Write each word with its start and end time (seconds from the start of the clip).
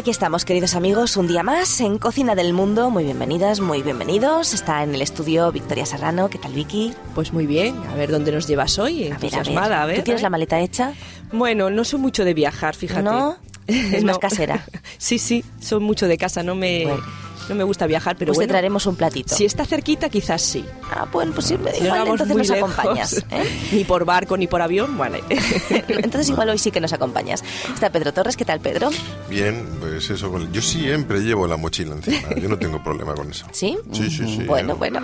aquí 0.00 0.10
estamos, 0.10 0.46
queridos 0.46 0.76
amigos, 0.76 1.18
un 1.18 1.28
día 1.28 1.42
más 1.42 1.78
en 1.82 1.98
Cocina 1.98 2.34
del 2.34 2.54
Mundo. 2.54 2.88
Muy 2.88 3.04
bienvenidas, 3.04 3.60
muy 3.60 3.82
bienvenidos. 3.82 4.54
Está 4.54 4.82
en 4.82 4.94
el 4.94 5.02
estudio 5.02 5.52
Victoria 5.52 5.84
Serrano. 5.84 6.30
¿Qué 6.30 6.38
tal, 6.38 6.54
Vicky? 6.54 6.94
Pues 7.14 7.34
muy 7.34 7.46
bien. 7.46 7.76
A 7.90 7.96
ver 7.96 8.10
dónde 8.10 8.32
nos 8.32 8.46
llevas 8.48 8.78
hoy. 8.78 9.10
A 9.10 9.18
ver, 9.18 9.34
a 9.34 9.42
ver. 9.42 9.72
a 9.74 9.84
ver. 9.84 9.96
¿Tú 9.96 10.02
tienes 10.04 10.22
la 10.22 10.30
maleta 10.30 10.58
hecha? 10.58 10.94
Bueno, 11.32 11.68
no 11.68 11.84
soy 11.84 12.00
mucho 12.00 12.24
de 12.24 12.32
viajar, 12.32 12.74
fíjate. 12.74 13.02
¿No? 13.02 13.36
Es 13.66 14.02
más 14.02 14.18
casera. 14.18 14.64
sí, 14.96 15.18
sí, 15.18 15.44
soy 15.60 15.80
mucho 15.80 16.08
de 16.08 16.16
casa, 16.16 16.42
no 16.42 16.54
me, 16.54 16.86
Bueno. 16.86 17.02
No 17.50 17.56
me 17.56 17.64
gusta 17.64 17.86
viajar, 17.86 18.16
pero 18.16 18.30
pues 18.30 18.38
te 18.38 18.44
bueno, 18.44 18.52
traeremos 18.52 18.86
un 18.86 18.96
platito. 18.96 19.34
si 19.34 19.44
está 19.44 19.64
cerquita 19.66 20.08
quizás 20.08 20.40
sí. 20.40 20.64
Ah, 20.90 21.06
bueno, 21.12 21.32
pues 21.34 21.46
sí, 21.48 21.56
No 21.58 21.70
igual 21.84 22.08
entonces 22.08 22.36
nos 22.36 22.48
lejos, 22.48 22.70
acompañas. 22.72 23.24
¿eh? 23.30 23.68
Ni 23.72 23.84
por 23.84 24.04
barco 24.04 24.36
ni 24.36 24.46
por 24.46 24.62
avión, 24.62 24.96
vale. 24.96 25.20
Entonces 25.88 26.28
igual 26.30 26.48
hoy 26.50 26.58
sí 26.58 26.70
que 26.70 26.80
nos 26.80 26.92
acompañas. 26.92 27.42
Está 27.72 27.90
Pedro 27.90 28.12
Torres. 28.12 28.36
¿Qué 28.36 28.44
tal, 28.44 28.60
Pedro? 28.60 28.90
Bien, 29.28 29.66
pues 29.80 30.10
eso. 30.10 30.30
Yo 30.52 30.62
siempre 30.62 31.20
llevo 31.20 31.46
la 31.46 31.56
mochila 31.56 31.94
encima. 31.94 32.34
Yo 32.40 32.48
no 32.48 32.58
tengo 32.58 32.82
problema 32.82 33.14
con 33.14 33.30
eso. 33.30 33.46
¿Sí? 33.52 33.76
Sí, 33.92 34.10
sí, 34.10 34.26
sí. 34.36 34.44
Bueno, 34.46 34.76
bueno. 34.76 35.00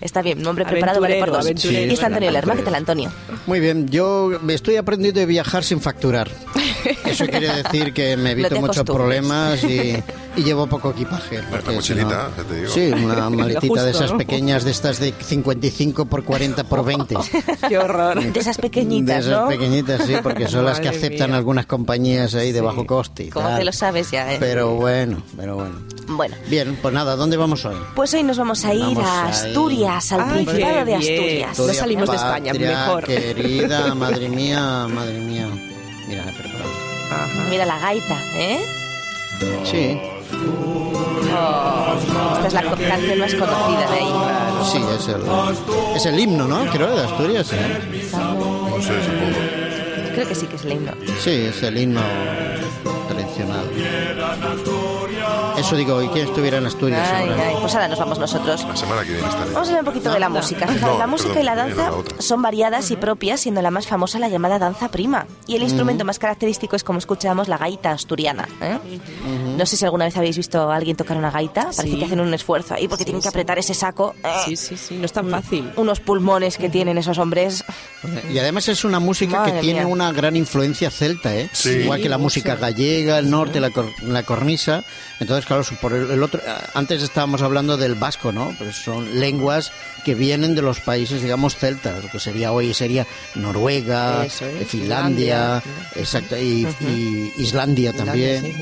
Está 0.00 0.22
bien, 0.22 0.38
un 0.38 0.46
hombre 0.46 0.64
preparado 0.64 1.00
vale 1.00 1.18
por 1.18 1.30
dos. 1.30 1.64
y 1.64 1.92
está 1.92 2.06
Antonio 2.06 2.30
Lerma. 2.30 2.54
¿Qué 2.54 2.62
tal, 2.62 2.74
Antonio? 2.74 3.10
Muy 3.46 3.60
bien, 3.60 3.88
yo 3.88 4.38
me 4.42 4.54
estoy 4.54 4.76
aprendiendo 4.76 5.20
a 5.20 5.24
viajar 5.24 5.64
sin 5.64 5.80
facturar. 5.80 6.30
Eso 7.04 7.26
quiere 7.26 7.62
decir 7.62 7.92
que 7.92 8.16
me 8.16 8.32
evito 8.32 8.60
muchos 8.60 8.84
problemas 8.84 9.62
y, 9.64 10.02
y 10.36 10.42
llevo 10.42 10.66
poco 10.66 10.90
equipaje. 10.90 11.40
Si 11.66 11.72
mochilita, 11.74 12.04
no- 12.30 12.36
ya 12.36 12.48
te 12.48 12.54
digo. 12.54 12.68
Sí, 12.72 13.04
una 13.04 13.30
maletita 13.30 13.84
de 13.84 13.90
esas 13.90 14.12
¿no? 14.12 14.18
pequeñas, 14.18 14.64
de 14.64 14.70
estas 14.70 14.98
de 14.98 15.12
55 15.18 16.04
por 16.06 16.24
40 16.24 16.64
por 16.64 16.84
20. 16.84 17.16
Qué 17.68 17.78
horror. 17.78 18.22
De 18.22 18.40
esas 18.40 18.56
pequeñitas, 18.58 19.24
de 19.24 19.30
esas 19.32 19.42
¿no? 19.44 19.48
pequeñitas, 19.48 20.06
sí, 20.06 20.14
porque 20.22 20.48
son 20.48 20.64
las 20.64 20.80
que 20.80 20.88
aceptan 20.88 21.30
mía. 21.30 21.38
algunas 21.38 21.66
compañías 21.66 22.34
ahí 22.34 22.52
de 22.52 22.60
bajo 22.60 22.86
coste. 22.86 23.24
y 23.24 23.28
Como 23.30 23.48
tal. 23.48 23.58
te 23.58 23.64
lo 23.64 23.72
sabes 23.72 24.10
ya, 24.10 24.34
¿eh? 24.34 24.36
Pero 24.40 24.74
bueno, 24.74 25.22
pero 25.36 25.56
bueno. 25.56 25.76
Bueno. 26.10 26.36
Bien, 26.48 26.78
pues 26.80 26.94
nada, 26.94 27.16
¿dónde 27.16 27.36
vamos 27.36 27.64
hoy? 27.66 27.76
Pues 27.94 28.14
hoy 28.14 28.22
nos 28.22 28.38
vamos 28.38 28.64
a 28.64 28.72
ir 28.72 28.80
Vamos 28.80 29.04
a 29.04 29.24
ahí. 29.26 29.30
Asturias, 29.30 30.12
al 30.12 30.20
Ay, 30.22 30.44
Principado 30.46 30.76
de 30.78 30.84
bien. 30.84 30.98
Asturias. 30.98 31.58
No 31.58 31.74
salimos 31.74 32.08
de 32.10 32.16
España, 32.16 32.52
mejor. 32.54 33.04
Querida, 33.04 33.94
madre 33.94 34.28
mía, 34.30 34.86
madre 34.88 35.18
mía. 35.20 35.46
Mira. 37.48 37.64
Ajá. 37.64 37.66
La 37.66 37.78
gaita, 37.78 38.22
¿eh? 38.34 38.60
Sí, 39.64 40.00
Esta 42.34 42.46
es 42.46 42.52
la 42.54 42.62
canción 42.62 43.18
más 43.18 43.34
conocida 43.34 43.90
de 43.90 43.98
ahí. 43.98 44.12
sí, 44.72 44.78
es 44.96 45.08
el, 45.08 45.22
es 45.96 46.06
el 46.06 46.18
himno, 46.18 46.46
¿no? 46.48 46.66
Creo, 46.70 46.94
de 46.96 47.04
Asturias, 47.04 47.52
¿eh? 47.52 47.78
No 48.12 48.82
sé, 48.82 49.02
supongo. 49.04 50.14
Creo 50.14 50.28
que 50.28 50.34
sí 50.34 50.46
que 50.46 50.56
es 50.56 50.64
el 50.64 50.72
himno. 50.72 50.92
Sí, 51.20 51.30
es 51.30 51.62
el 51.62 51.78
himno 51.78 52.00
Eso 55.58 55.76
digo, 55.76 56.02
¿y 56.02 56.08
quién 56.08 56.26
estuviera 56.28 56.58
en 56.58 56.66
Asturias 56.66 57.08
Ay, 57.12 57.28
ahora? 57.28 57.48
ay, 57.48 57.56
pues 57.60 57.74
ahora 57.74 57.88
nos 57.88 57.98
vamos 57.98 58.18
nosotros. 58.18 58.64
La 58.64 58.76
semana 58.76 59.02
que 59.02 59.12
viene 59.12 59.28
estaré. 59.28 59.50
Vamos 59.52 59.68
a 59.68 59.70
hablar 59.70 59.80
un 59.80 59.86
poquito 59.92 60.10
de 60.12 60.20
la 60.20 60.28
música. 60.28 60.66
No, 60.66 60.98
la 60.98 61.06
música 61.06 61.28
perdón, 61.34 61.42
y 61.42 61.46
la 61.46 61.54
danza 61.56 61.90
la 61.90 62.22
son 62.22 62.42
variadas 62.42 62.90
y 62.90 62.96
propias, 62.96 63.40
siendo 63.40 63.60
la 63.62 63.70
más 63.70 63.86
famosa 63.86 64.18
la 64.18 64.28
llamada 64.28 64.58
danza 64.58 64.88
prima. 64.90 65.26
Y 65.46 65.56
el 65.56 65.62
instrumento 65.62 66.04
más 66.04 66.18
característico 66.18 66.76
es, 66.76 66.84
como 66.84 66.98
escuchamos, 67.00 67.48
la 67.48 67.58
gaita 67.58 67.90
asturiana. 67.90 68.48
¿eh? 68.60 68.78
No 69.56 69.66
sé 69.66 69.76
si 69.76 69.84
alguna 69.84 70.04
vez 70.04 70.16
habéis 70.16 70.36
visto 70.36 70.70
a 70.70 70.76
alguien 70.76 70.96
tocar 70.96 71.16
una 71.16 71.30
gaita. 71.30 71.62
Parece 71.64 71.88
Sí. 71.88 71.98
que 71.98 72.04
hacen 72.04 72.20
un 72.20 72.32
esfuerzo 72.34 72.74
ahí 72.74 72.86
porque 72.86 73.04
tienen 73.04 73.20
que 73.22 73.28
apretar 73.28 73.58
ese 73.58 73.74
saco. 73.74 74.14
¿eh? 74.22 74.28
Sí, 74.44 74.56
sí, 74.56 74.76
sí, 74.76 74.96
no 74.96 75.06
es 75.06 75.12
tan 75.12 75.28
fácil. 75.28 75.72
Unos 75.76 76.00
pulmones 76.00 76.56
que 76.58 76.68
tienen 76.68 76.98
esos 76.98 77.18
hombres. 77.18 77.64
Y 78.32 78.38
además 78.38 78.68
es 78.68 78.84
una 78.84 79.00
música 79.00 79.38
Madre 79.40 79.54
que 79.54 79.60
tiene 79.60 79.80
mía. 79.84 79.92
una 79.92 80.12
gran 80.12 80.36
influencia 80.36 80.90
celta, 80.90 81.34
¿eh? 81.34 81.48
Sí. 81.52 81.70
Igual 81.70 82.00
que 82.00 82.08
la 82.08 82.18
música 82.18 82.54
gallega, 82.56 83.07
el 83.16 83.30
norte, 83.30 83.60
la, 83.60 83.70
cor- 83.70 83.94
la 84.02 84.22
cornisa. 84.24 84.84
Entonces, 85.20 85.46
claro, 85.46 85.62
por 85.80 85.94
el, 85.94 86.10
el 86.10 86.22
otro, 86.22 86.40
antes 86.74 87.02
estábamos 87.02 87.40
hablando 87.42 87.76
del 87.78 87.94
vasco, 87.94 88.32
¿no? 88.32 88.54
Pues 88.58 88.76
son 88.76 89.18
lenguas 89.18 89.72
que 90.04 90.14
vienen 90.14 90.54
de 90.54 90.62
los 90.62 90.80
países, 90.80 91.22
digamos, 91.22 91.56
celtas, 91.56 92.04
lo 92.04 92.10
que 92.10 92.18
sería 92.20 92.52
hoy 92.52 92.74
sería 92.74 93.06
Noruega, 93.34 94.26
es, 94.26 94.42
eh, 94.42 94.66
Finlandia, 94.68 95.60
Finlandia. 95.62 95.92
exacto, 95.96 96.36
y, 96.36 96.66
y 96.80 97.32
Islandia 97.38 97.92
también. 97.92 98.42
sí. 98.44 98.54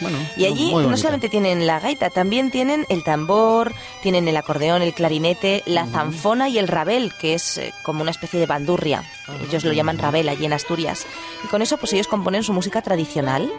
Bueno, 0.00 0.18
Y 0.36 0.46
allí 0.46 0.70
muy 0.72 0.86
no 0.86 0.96
solamente 0.96 1.28
tienen 1.28 1.66
la 1.66 1.78
gaita, 1.78 2.10
también 2.10 2.50
tienen 2.50 2.86
el 2.88 3.04
tambor, 3.04 3.72
tienen 4.02 4.26
el 4.26 4.36
acordeón, 4.36 4.82
el 4.82 4.94
clarinete, 4.94 5.62
la 5.66 5.86
zanfona 5.86 6.48
y 6.48 6.58
el 6.58 6.66
rabel, 6.68 7.12
que 7.20 7.34
es 7.34 7.58
eh, 7.58 7.72
como 7.84 8.02
una 8.02 8.10
especie 8.10 8.40
de 8.40 8.46
bandurria. 8.46 9.04
Ellos 9.48 9.64
lo 9.64 9.72
llaman 9.72 9.98
rabel 9.98 10.28
allí 10.28 10.44
en 10.46 10.52
Asturias. 10.54 11.06
Y 11.44 11.48
con 11.48 11.62
eso 11.62 11.76
pues 11.76 11.92
ellos 11.92 12.08
componen 12.08 12.42
su 12.42 12.52
música 12.52 12.82
tradicional. 12.82 13.50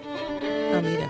Ah, 0.75 0.81
mira. 0.83 1.09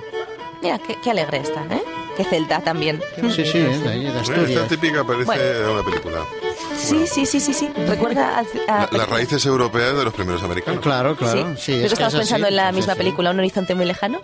Mira, 0.61 0.79
qué, 0.79 0.97
qué 1.03 1.11
alegre 1.11 1.37
está, 1.39 1.61
¿eh? 1.71 1.81
Qué 2.15 2.23
celta 2.25 2.59
también. 2.61 3.01
Sí, 3.31 3.43
sí, 3.45 3.57
de 3.59 3.89
ahí, 3.89 4.01
de 4.03 4.07
Esta 4.09 4.19
Asturias. 4.21 4.67
típica 4.67 5.03
parece 5.03 5.25
Bueno. 5.25 5.43
de 5.43 5.73
una 5.73 5.83
película. 5.83 6.17
Sí, 6.77 7.05
sí, 7.07 7.25
sí, 7.25 7.39
sí, 7.39 7.53
sí. 7.53 7.69
Recuerda 7.87 8.37
al- 8.39 8.47
a- 8.67 8.87
La- 8.91 8.97
las 8.99 9.09
raíces 9.09 9.45
europeas 9.45 9.95
de 9.95 10.03
los 10.03 10.13
primeros 10.13 10.43
americanos. 10.43 10.81
Claro, 10.81 11.15
claro. 11.15 11.55
Sí. 11.55 11.61
Sí, 11.63 11.71
¿Pero 11.73 11.85
es 11.87 11.93
estabas 11.93 12.13
así, 12.13 12.21
pensando 12.21 12.47
en 12.47 12.55
la 12.55 12.71
misma 12.71 12.93
sí. 12.93 12.97
película, 12.97 13.31
Un 13.31 13.39
horizonte 13.39 13.75
muy 13.75 13.85
lejano? 13.85 14.21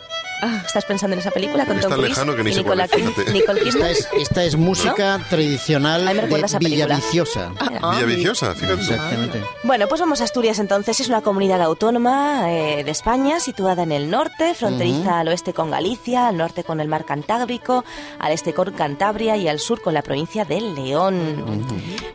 ¿Estás 0.65 0.85
pensando 0.85 1.15
en 1.15 1.19
esa 1.19 1.31
película 1.31 1.65
con 1.65 1.75
Es 1.75 1.81
Tom 1.81 1.89
tan 1.91 1.99
Cruise 1.99 2.11
lejano 2.17 2.33
que 2.33 2.43
ni 2.45 2.51
y 2.51 2.53
sé 2.53 2.63
cuál 2.63 2.77
Nicole 2.77 2.85
es, 3.03 3.07
Kid- 3.09 3.13
fíjate. 3.13 3.33
Nicole 3.33 3.59
Esta 3.59 3.71
Kidman? 3.71 3.91
es, 3.91 4.07
esta 4.21 4.43
es 4.45 4.55
música 4.55 5.19
tradicional 5.29 6.05
de. 6.05 6.57
Villaviciosa. 6.59 7.51
Mira. 7.69 7.89
Villaviciosa, 7.91 8.55
fíjate. 8.55 8.81
Exactamente. 8.81 9.43
Bueno, 9.63 9.87
pues 9.89 9.99
vamos 9.99 10.21
a 10.21 10.23
Asturias 10.23 10.59
entonces. 10.59 10.97
Es 11.01 11.09
una 11.09 11.19
comunidad 11.21 11.61
autónoma 11.61 12.49
eh, 12.53 12.85
de 12.85 12.91
España, 12.91 13.41
situada 13.41 13.83
en 13.83 13.91
el 13.91 14.09
norte, 14.09 14.53
fronteriza 14.53 15.19
al 15.19 15.27
oeste 15.27 15.53
con 15.53 15.71
Galicia, 15.71 16.29
al 16.29 16.37
norte 16.37 16.63
con 16.63 16.79
el 16.79 16.87
mar 16.87 17.03
Cantábrico, 17.03 17.83
al 18.19 18.31
este 18.31 18.53
con 18.53 18.71
Cantabria 18.71 19.35
y 19.35 19.49
al 19.49 19.59
sur 19.59 19.81
con 19.81 19.93
la 19.93 20.03
provincia 20.03 20.45
de 20.45 20.61
León. 20.61 21.65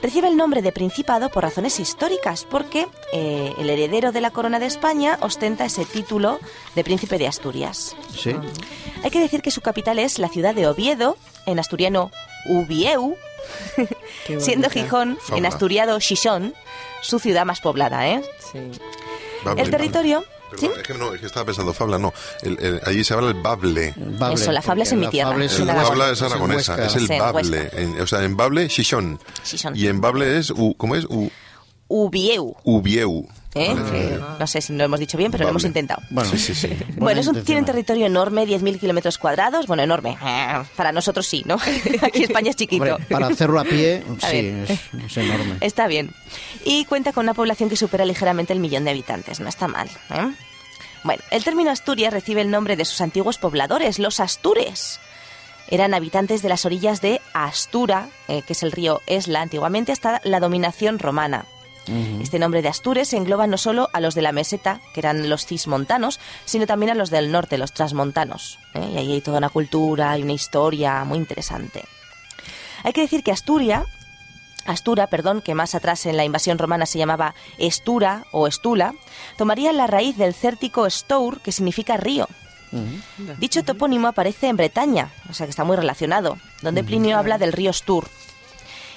Recibe 0.04 0.28
el 0.28 0.36
nombre 0.36 0.60
de 0.60 0.70
Principado 0.70 1.30
por 1.30 1.44
razones 1.44 1.80
históricas, 1.80 2.44
porque 2.44 2.86
eh, 3.14 3.54
el 3.56 3.70
heredero 3.70 4.12
de 4.12 4.20
la 4.20 4.32
corona 4.32 4.58
de 4.58 4.66
España 4.66 5.16
ostenta 5.22 5.64
ese 5.64 5.86
título 5.86 6.40
de 6.74 6.84
príncipe 6.84 7.16
de 7.16 7.26
Asturias. 7.26 7.96
Sí. 8.14 8.36
Hay 9.02 9.10
que 9.10 9.18
decir 9.18 9.40
que 9.40 9.50
su 9.50 9.62
capital 9.62 9.98
es 9.98 10.18
la 10.18 10.28
ciudad 10.28 10.54
de 10.54 10.66
Oviedo, 10.66 11.16
en 11.46 11.58
asturiano 11.58 12.10
Ubieu, 12.44 13.16
siendo. 14.40 14.68
Gijón, 14.68 15.16
en 15.34 15.46
asturiado 15.46 15.98
Xixón, 15.98 16.52
su 17.00 17.18
ciudad 17.18 17.46
más 17.46 17.62
poblada, 17.62 18.06
¿eh? 18.06 18.20
Sí. 18.52 18.58
El 19.56 19.70
territorio... 19.70 20.22
Perdón, 20.60 20.72
es, 20.80 20.82
que 20.86 20.94
no, 20.94 21.14
es 21.14 21.20
que 21.20 21.26
estaba 21.26 21.46
pensando 21.46 21.72
Fabla, 21.72 21.98
no. 21.98 22.12
El- 22.42 22.58
el- 22.60 22.80
allí 22.84 23.04
se 23.04 23.14
habla 23.14 23.28
el 23.28 23.34
bable. 23.40 23.94
Bable, 23.96 24.34
Eso, 24.34 24.52
la 24.52 24.62
fabla 24.62 24.84
es 24.84 24.92
en 24.92 25.00
mi 25.00 25.08
tierra, 25.08 25.30
La 25.30 25.34
fabla 25.36 25.44
es 25.46 25.60
Aragón. 25.60 25.86
Fabla 25.86 26.10
es 26.12 26.22
aragonesa, 26.22 26.84
es 26.86 26.96
el 26.96 27.06
Sí, 27.08 27.18
bable. 27.18 27.70
En- 27.72 28.00
o 28.00 28.06
sea, 28.06 28.22
en 28.24 28.36
bable. 28.36 28.68
Xixón. 28.68 29.18
Y 29.74 29.86
en 29.88 30.00
bable 30.00 30.38
es, 30.38 30.50
u- 30.50 30.74
¿cómo 30.76 30.94
es? 30.96 31.04
U- 31.06 31.30
Ubieu. 31.88 32.54
Ubieu. 32.64 33.26
¿Eh? 33.54 33.74
Vale, 33.74 33.90
Que 33.90 34.20
no 34.38 34.46
sé 34.46 34.60
si 34.60 34.72
lo 34.72 34.84
hemos 34.84 35.00
dicho 35.00 35.16
bien, 35.16 35.30
pero 35.30 35.44
lo 35.44 35.50
hemos 35.50 35.64
intentado. 35.64 36.02
Bueno, 36.10 36.30
Sí, 36.30 36.38
sí, 36.38 36.54
sí. 36.54 36.68
Bueno, 36.96 37.20
es 37.20 37.26
un, 37.26 37.34
intención. 37.34 37.44
tiene 37.44 37.60
un 37.60 37.66
territorio 37.66 38.06
enorme, 38.06 38.46
10.000 38.46 38.80
kilómetros 38.80 39.18
cuadrados. 39.18 39.66
Bueno, 39.66 39.82
enorme. 39.82 40.16
Para 40.76 40.92
nosotros 40.92 41.26
sí, 41.26 41.42
¿no? 41.46 41.56
Aquí 42.02 42.24
España 42.24 42.50
es 42.50 42.56
chiquito. 42.56 42.84
Hombre, 42.84 43.06
para 43.08 43.26
hacerlo 43.28 43.60
a 43.60 43.64
pie, 43.64 44.02
Está 44.14 44.30
sí, 44.30 44.52
es 45.06 45.16
enorme. 45.16 45.56
Está 45.60 45.86
bien. 45.86 46.10
Y 46.64 46.84
cuenta 46.86 47.12
con 47.12 47.24
una 47.24 47.34
población 47.34 47.68
que 47.68 47.76
supera 47.76 48.04
ligeramente 48.04 48.52
el 48.52 48.60
millón 48.60 48.84
de 48.84 48.90
habitantes. 48.90 49.40
No 49.40 49.48
está 49.48 49.68
mal. 49.68 49.88
¿eh? 50.10 50.32
Bueno, 51.04 51.22
el 51.30 51.44
término 51.44 51.70
Asturias 51.70 52.12
recibe 52.12 52.40
el 52.40 52.50
nombre 52.50 52.76
de 52.76 52.84
sus 52.84 53.00
antiguos 53.00 53.38
pobladores, 53.38 53.98
los 53.98 54.20
Astures. 54.20 55.00
Eran 55.68 55.94
habitantes 55.94 56.42
de 56.42 56.48
las 56.48 56.64
orillas 56.66 57.00
de 57.00 57.20
Astura, 57.32 58.08
eh, 58.28 58.42
que 58.42 58.52
es 58.52 58.62
el 58.62 58.72
río 58.72 59.00
Esla 59.06 59.40
antiguamente, 59.42 59.92
hasta 59.92 60.20
la 60.24 60.40
dominación 60.40 60.98
romana. 60.98 61.46
Este 61.86 62.38
nombre 62.38 62.62
de 62.62 62.68
Astures 62.68 63.12
engloba 63.12 63.46
no 63.46 63.58
solo 63.58 63.90
a 63.92 64.00
los 64.00 64.14
de 64.14 64.22
la 64.22 64.32
meseta, 64.32 64.80
que 64.94 65.00
eran 65.00 65.28
los 65.28 65.46
cismontanos, 65.46 66.18
sino 66.44 66.66
también 66.66 66.90
a 66.90 66.94
los 66.94 67.10
del 67.10 67.30
norte, 67.30 67.58
los 67.58 67.72
transmontanos. 67.72 68.58
¿eh? 68.74 68.90
Y 68.94 68.96
ahí 68.96 69.12
hay 69.12 69.20
toda 69.20 69.38
una 69.38 69.50
cultura 69.50 70.16
y 70.16 70.22
una 70.22 70.32
historia 70.32 71.04
muy 71.04 71.18
interesante. 71.18 71.84
Hay 72.84 72.92
que 72.92 73.02
decir 73.02 73.22
que 73.22 73.32
Asturia, 73.32 73.84
Astura, 74.66 75.08
perdón, 75.08 75.42
que 75.42 75.54
más 75.54 75.74
atrás 75.74 76.06
en 76.06 76.16
la 76.16 76.24
invasión 76.24 76.58
romana 76.58 76.86
se 76.86 76.98
llamaba 76.98 77.34
Estura 77.58 78.24
o 78.32 78.46
Estula, 78.46 78.94
tomaría 79.36 79.72
la 79.72 79.86
raíz 79.86 80.16
del 80.16 80.34
cértico 80.34 80.88
Stour, 80.88 81.40
que 81.40 81.52
significa 81.52 81.96
río. 81.96 82.28
Dicho 83.38 83.62
topónimo 83.62 84.08
aparece 84.08 84.48
en 84.48 84.56
Bretaña, 84.56 85.10
o 85.30 85.32
sea 85.32 85.46
que 85.46 85.50
está 85.50 85.62
muy 85.62 85.76
relacionado, 85.76 86.38
donde 86.60 86.82
Plinio 86.82 87.16
habla 87.16 87.38
del 87.38 87.52
río 87.52 87.72
Stur. 87.72 88.08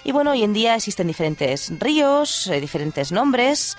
Y 0.07 0.13
bueno, 0.13 0.31
hoy 0.31 0.41
en 0.43 0.53
día 0.53 0.73
existen 0.73 1.05
diferentes 1.05 1.69
ríos, 1.81 2.47
eh, 2.47 2.61
diferentes 2.61 3.11
nombres, 3.11 3.77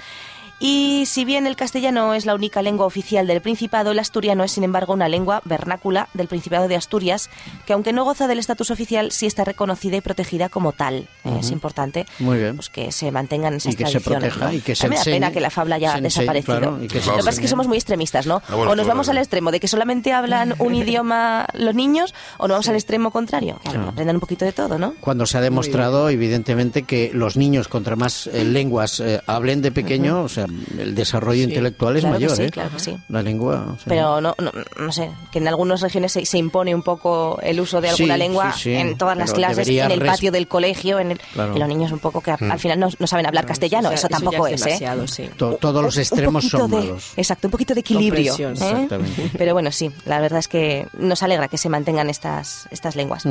Y 0.61 1.05
si 1.07 1.25
bien 1.25 1.47
el 1.47 1.55
castellano 1.55 2.15
es 2.15 2.27
la 2.27 2.35
única 2.35 2.63
lengua 2.63 2.85
oficial 2.87 3.27
del 3.29 3.41
Principado, 3.41 3.93
el 3.93 3.99
asturiano 4.01 4.43
es, 4.43 4.51
sin 4.51 4.65
embargo, 4.65 4.93
una 4.93 5.09
lengua 5.09 5.41
vernácula 5.45 6.09
del 6.15 6.27
Principado 6.27 6.67
de 6.67 6.75
Asturias, 6.75 7.31
que 7.65 7.73
aunque 7.75 7.93
no 7.93 8.05
goza 8.05 8.27
del 8.27 8.41
estatus 8.41 8.73
oficial, 8.73 9.13
sí 9.13 9.27
está 9.27 9.45
reconocida 9.45 9.97
y 9.97 10.01
protegida 10.01 10.49
como 10.49 10.73
tal. 10.73 11.07
Eh, 11.25 11.37
Es 11.41 11.51
importante 11.53 12.07
Muy 12.19 12.39
bien. 12.39 12.57
pues, 12.57 12.71
que 12.71 12.91
se 12.91 13.13
mantengan 13.13 13.55
esas 13.55 13.73
Y 13.73 13.77
que 13.77 13.85
se 13.87 14.01
tradiciones. 14.01 14.33
proteja 14.35 14.51
¿no? 14.51 14.53
y 14.59 14.61
que 14.61 14.75
se 14.75 14.89
me 14.89 14.97
da 14.97 15.05
pena 15.05 15.31
que 15.31 15.41
la 15.41 15.51
fabla 15.51 15.77
haya 15.77 15.93
se 15.93 15.99
enseñe, 15.99 16.23
desaparecido. 16.23 16.59
claro, 16.59 16.79
y 16.85 16.89
que 16.89 17.01
se 17.01 17.07
Lo 17.07 17.13
que 17.13 17.19
pasa 17.19 17.31
es 17.31 17.41
que 17.41 17.49
somos 17.49 17.69
muy 17.69 17.77
extremistas, 17.77 18.27
¿no? 18.27 18.43
Ah, 18.49 18.57
bueno, 18.57 18.63
o 18.73 18.75
nos 18.75 18.85
claro, 18.85 18.89
vamos 18.89 19.09
al 19.09 19.13
claro. 19.15 19.23
extremo 19.23 19.51
de 19.53 19.61
que 19.61 19.69
solamente 19.69 20.13
hablan 20.13 20.55
un 20.59 20.75
idioma 20.75 21.47
los 21.55 21.75
niños, 21.77 22.15
o 22.39 22.49
nos 22.49 22.57
vamos 22.57 22.69
al 22.69 22.75
extremo 22.75 23.13
contrario, 23.13 23.61
que 23.63 23.69
aprendan 23.79 24.17
un 24.17 24.21
poquito 24.21 24.45
de 24.45 24.53
todo, 24.53 24.77
¿no? 24.77 24.95
Cuando 25.01 25.25
se 25.25 25.39
ha 25.39 25.41
demostrado, 25.41 26.09
evidentemente, 26.09 26.83
que 26.83 27.13
los 27.15 27.37
niños, 27.37 27.69
contra 27.69 27.95
más 27.95 28.27
eh, 28.27 28.45
lenguas 28.45 28.99
eh, 28.99 29.21
hablen 29.27 29.63
de 29.63 29.71
pequeño, 29.71 30.23
o 30.25 30.29
sea, 30.29 30.48
el 30.79 30.95
desarrollo 30.95 31.43
intelectual 31.43 31.97
es 31.97 32.03
Claro 32.03 32.19
que 32.19 32.25
mayor, 32.25 32.37
sí, 32.37 32.43
¿eh? 32.45 32.51
claro 32.51 32.71
que 32.71 32.79
sí. 32.81 32.99
La 33.09 33.23
lengua. 33.23 33.67
o 33.75 33.77
sea, 33.77 33.85
Pero 33.87 34.21
no, 34.21 34.35
no, 34.39 34.51
no 34.79 34.93
sé, 34.93 35.11
que 35.33 35.39
en 35.39 35.49
algunas 35.49 35.81
regiones 35.81 36.13
se, 36.13 36.25
se 36.27 36.39
impone 36.39 36.75
un 36.75 36.83
poco 36.83 37.39
el 37.43 37.61
uso 37.61 37.81
de 37.81 37.91
alguna 37.91 38.15
Sí, 38.15 38.19
lengua 38.19 38.53
sí, 38.53 38.61
sí, 38.63 38.75
en 38.75 38.97
todas 38.99 39.17
las 39.17 39.33
clases, 39.33 39.69
en 39.69 39.91
el 39.91 40.05
patio 40.05 40.33
del 40.33 40.49
colegio, 40.49 40.99
en 40.99 41.13
el, 41.13 41.19
Claro. 41.33 41.55
y 41.57 41.59
los 41.59 41.69
niños 41.69 41.93
un 41.93 41.99
poco 41.99 42.21
que 42.21 42.31
al 42.33 42.59
final 42.59 42.79
no, 42.81 42.89
no 42.99 43.07
saben 43.07 43.27
hablar 43.27 43.47
castellano, 43.47 43.91
eso 43.91 44.09
tampoco 44.09 44.47
es, 44.47 44.63
¿eh? 44.63 44.65
demasiado, 44.67 45.07
sí. 45.07 45.29
to- 45.37 45.55
todos 45.61 45.83
los 45.83 45.97
extremos 45.97 46.45
son 46.49 46.71
de- 46.71 46.77
malos. 46.79 47.13
Exacto, 47.17 47.49
un 47.49 47.53
poquito 47.53 47.75
de 47.75 47.81
equilibrio. 47.81 48.35
¿eh? 48.39 48.51
Exactamente. 48.53 49.31
Pero 49.39 49.53
bueno, 49.55 49.73
sí, 49.73 49.91
la 50.05 50.21
verdad 50.21 50.39
es 50.41 50.49
que 50.49 50.87
nos 50.99 51.23
alegra 51.23 51.49
que 51.49 51.59
se 51.59 51.69
mantengan 51.69 52.09
estas, 52.11 52.67
estas 52.71 52.97
lenguas. 52.97 53.25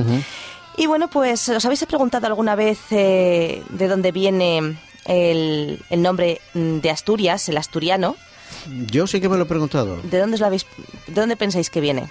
Y 0.79 0.85
bueno, 0.85 1.07
pues 1.09 1.49
os 1.49 1.65
habéis 1.65 1.83
preguntado 1.85 2.27
alguna 2.27 2.53
vez 2.55 2.77
eh, 2.91 3.63
de 3.69 3.87
dónde 3.87 4.11
viene 4.11 4.77
el, 5.07 5.81
el 5.89 6.01
nombre 6.01 6.41
mm, 6.53 6.77
de 6.79 6.89
Asturias, 6.91 7.49
el 7.49 7.57
asturiano. 7.57 8.15
Yo 8.91 9.07
sí 9.07 9.19
que 9.21 9.29
me 9.29 9.37
lo 9.37 9.43
he 9.43 9.47
preguntado. 9.47 10.01
¿De 10.03 10.19
dónde 10.19 10.35
os 10.35 10.39
lo 10.41 10.45
habéis, 10.47 10.65
de 11.07 11.13
dónde 11.21 11.35
pensáis 11.35 11.69
que 11.69 11.81
viene? 11.81 12.07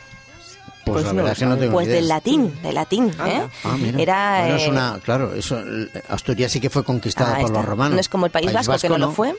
Pues, 0.84 1.02
Pues 1.02 1.04
la 1.06 1.10
no 1.12 1.16
verdad 1.16 1.28
lo 1.28 1.32
es 1.32 1.38
que 1.38 1.46
no 1.46 1.56
tengo 1.58 1.72
Pues 1.72 1.88
del 1.88 2.06
latín, 2.08 2.62
del 2.62 2.74
latín, 2.76 3.06
¿eh? 3.08 3.12
Anda. 3.18 3.50
Ah, 3.64 3.76
mira. 3.76 4.00
Era 4.00 4.38
Bueno, 4.40 4.56
es 4.56 4.62
eh, 4.62 4.70
una, 4.70 5.00
claro, 5.02 5.34
eso, 5.34 5.60
Asturias 6.08 6.52
sí 6.52 6.60
que 6.60 6.70
fue 6.70 6.84
conquistada 6.84 7.32
Ah, 7.32 7.36
por 7.40 7.46
está. 7.46 7.58
los 7.58 7.64
romanos. 7.68 7.94
No 7.94 8.00
es 8.00 8.08
como 8.08 8.26
el 8.26 8.32
País, 8.32 8.52
Vasco, 8.52 8.76
que 8.78 8.88
no, 8.88 8.96
lo 8.98 9.10
fue. 9.12 9.34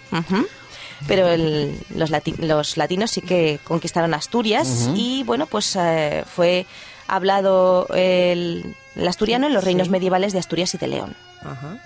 Pero 1.07 1.27
el- 1.27 1.79
los, 1.95 2.11
lati- 2.11 2.37
los 2.39 2.75
latinos 2.75 3.11
sí 3.11 3.21
que 3.21 3.59
conquistaron 3.63 4.13
Asturias 4.15 4.89
y 4.95 5.23
bueno, 5.23 5.45
pues 5.45 5.75
eh, 5.79 6.23
fue 6.35 6.65
hablado 7.07 7.87
el, 7.93 8.75
el 8.95 9.07
asturiano 9.07 9.47
en 9.47 9.53
los 9.53 9.63
reinos 9.63 9.85
Sí. 9.87 9.91
medievales 9.91 10.33
de 10.33 10.39
Asturias 10.39 10.73
y 10.73 10.77
de 10.79 10.87
León. 10.87 11.15
Ajá. 11.43 11.77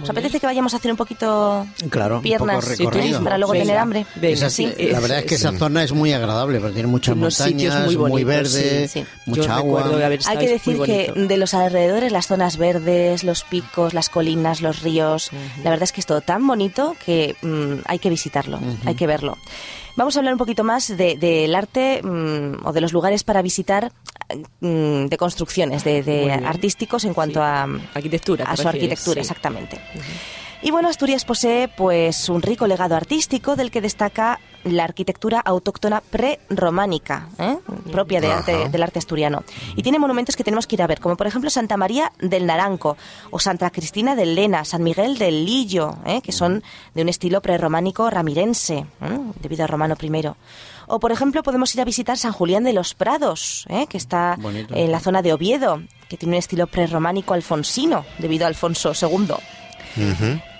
¿Os 0.00 0.08
apetece 0.08 0.38
que 0.40 0.46
vayamos 0.46 0.72
a 0.74 0.76
hacer 0.78 0.90
un 0.90 0.96
poquito 0.96 1.66
Claro, 1.90 2.16
un 2.16 2.22
piernas 2.22 2.56
poco 2.64 2.68
recorrido. 2.68 3.22
para 3.24 3.36
luego 3.38 3.52
Venga, 3.52 3.64
tener 3.64 3.78
hambre? 3.78 4.06
venga. 4.16 4.34
Esa- 4.34 4.50
Sí. 4.50 4.72
la 4.90 5.00
verdad 5.00 5.18
es 5.18 5.24
que 5.24 5.34
esa 5.34 5.52
zona 5.58 5.82
es 5.82 5.92
muy 5.92 6.12
agradable, 6.12 6.58
porque 6.60 6.74
tiene 6.74 6.88
muchas 6.88 7.14
Unos 7.16 7.38
montañas, 7.38 7.84
muy 7.84 7.96
muy, 7.96 8.10
bonitos, 8.24 8.24
verde, 8.54 8.88
sí, 8.88 9.00
sí. 9.00 9.06
mucha 9.26 9.42
Yo 9.42 9.52
agua. 9.52 9.88
de 9.88 10.04
Hay 10.26 10.38
que 10.38 10.48
decir 10.48 10.76
muy 10.78 10.86
que 10.86 11.12
de 11.14 11.36
los 11.36 11.54
alrededores, 11.54 12.12
las 12.12 12.26
zonas 12.26 12.56
verdes, 12.56 13.24
los 13.24 13.44
picos, 13.44 13.92
las 13.94 14.08
colinas, 14.08 14.60
los 14.62 14.82
ríos, 14.82 15.30
la 15.62 15.70
verdad 15.70 15.84
es 15.84 15.92
que 15.92 16.00
es 16.00 16.06
todo 16.06 16.20
tan 16.20 16.46
bonito 16.46 16.96
que 17.04 17.36
mm, 17.42 17.82
hay 17.86 17.98
que 17.98 18.08
visitarlo, 18.10 18.60
hay 18.86 18.94
que 18.94 19.06
verlo. 19.06 19.38
Vamos 19.96 20.16
a 20.16 20.20
hablar 20.20 20.34
un 20.34 20.38
poquito 20.38 20.64
más 20.64 20.88
de- 20.96 21.16
del 21.16 21.54
arte 21.54 22.00
mm, 22.02 22.66
o 22.66 22.72
de 22.72 22.80
los 22.80 22.92
lugares 22.92 23.24
para 23.24 23.42
visitar 23.42 23.92
mm, 24.60 25.06
de 25.06 25.16
construcciones, 25.18 25.84
de, 25.84 26.02
de 26.02 26.32
artísticos 26.32 27.04
en 27.04 27.12
cuanto 27.14 27.40
Sí. 27.40 27.44
a, 27.44 27.62
Arquitectura, 27.94 28.44
a 28.46 28.56
su 28.56 28.62
refieres, 28.62 28.82
arquitectura, 28.92 29.14
sí. 29.16 29.20
exactamente. 29.20 29.78
Y 30.62 30.70
bueno, 30.70 30.88
Asturias 30.88 31.24
posee 31.24 31.68
pues 31.68 32.28
un 32.28 32.40
rico 32.40 32.66
legado 32.66 32.94
artístico 32.96 33.56
del 33.56 33.70
que 33.70 33.80
destaca 33.80 34.38
la 34.64 34.84
arquitectura 34.84 35.40
autóctona 35.40 36.00
prerrománica, 36.00 37.28
¿eh? 37.38 37.56
propia 37.90 38.20
de 38.20 38.28
Ajá. 38.28 38.38
arte- 38.38 38.68
del 38.68 38.82
arte 38.82 38.98
asturiano. 38.98 39.42
Y 39.76 39.82
tiene 39.82 39.98
monumentos 39.98 40.36
que 40.36 40.44
tenemos 40.44 40.66
que 40.66 40.76
ir 40.76 40.82
a 40.82 40.86
ver, 40.86 41.00
como 41.00 41.16
por 41.16 41.26
ejemplo 41.26 41.50
Santa 41.50 41.76
María 41.76 42.12
del 42.20 42.46
Naranco 42.46 42.96
o 43.30 43.38
Santa 43.38 43.70
Cristina 43.70 44.14
del 44.14 44.34
Lena, 44.34 44.64
San 44.64 44.82
Miguel 44.82 45.18
del 45.18 45.44
Lillo, 45.44 45.96
¿eh? 46.06 46.20
que 46.22 46.32
son 46.32 46.62
de 46.94 47.02
un 47.02 47.08
estilo 47.08 47.40
prerrománico 47.40 48.08
ramirense, 48.10 48.78
¿eh? 49.00 49.18
debido 49.40 49.64
a 49.64 49.66
Romano 49.66 49.96
I. 50.00 50.10
O 50.88 50.98
por 51.00 51.12
ejemplo 51.12 51.42
podemos 51.42 51.74
ir 51.74 51.80
a 51.80 51.84
visitar 51.84 52.18
San 52.18 52.32
Julián 52.32 52.64
de 52.64 52.72
los 52.72 52.94
Prados, 52.94 53.64
¿eh? 53.68 53.86
que 53.88 53.96
está 53.96 54.36
Bonito. 54.38 54.74
en 54.74 54.92
la 54.92 55.00
zona 55.00 55.22
de 55.22 55.32
Oviedo, 55.32 55.80
que 56.08 56.16
tiene 56.16 56.34
un 56.36 56.38
estilo 56.38 56.66
prerrománico 56.66 57.34
alfonsino, 57.34 58.04
debido 58.18 58.44
a 58.44 58.48
Alfonso 58.48 58.92
II. 59.00 59.34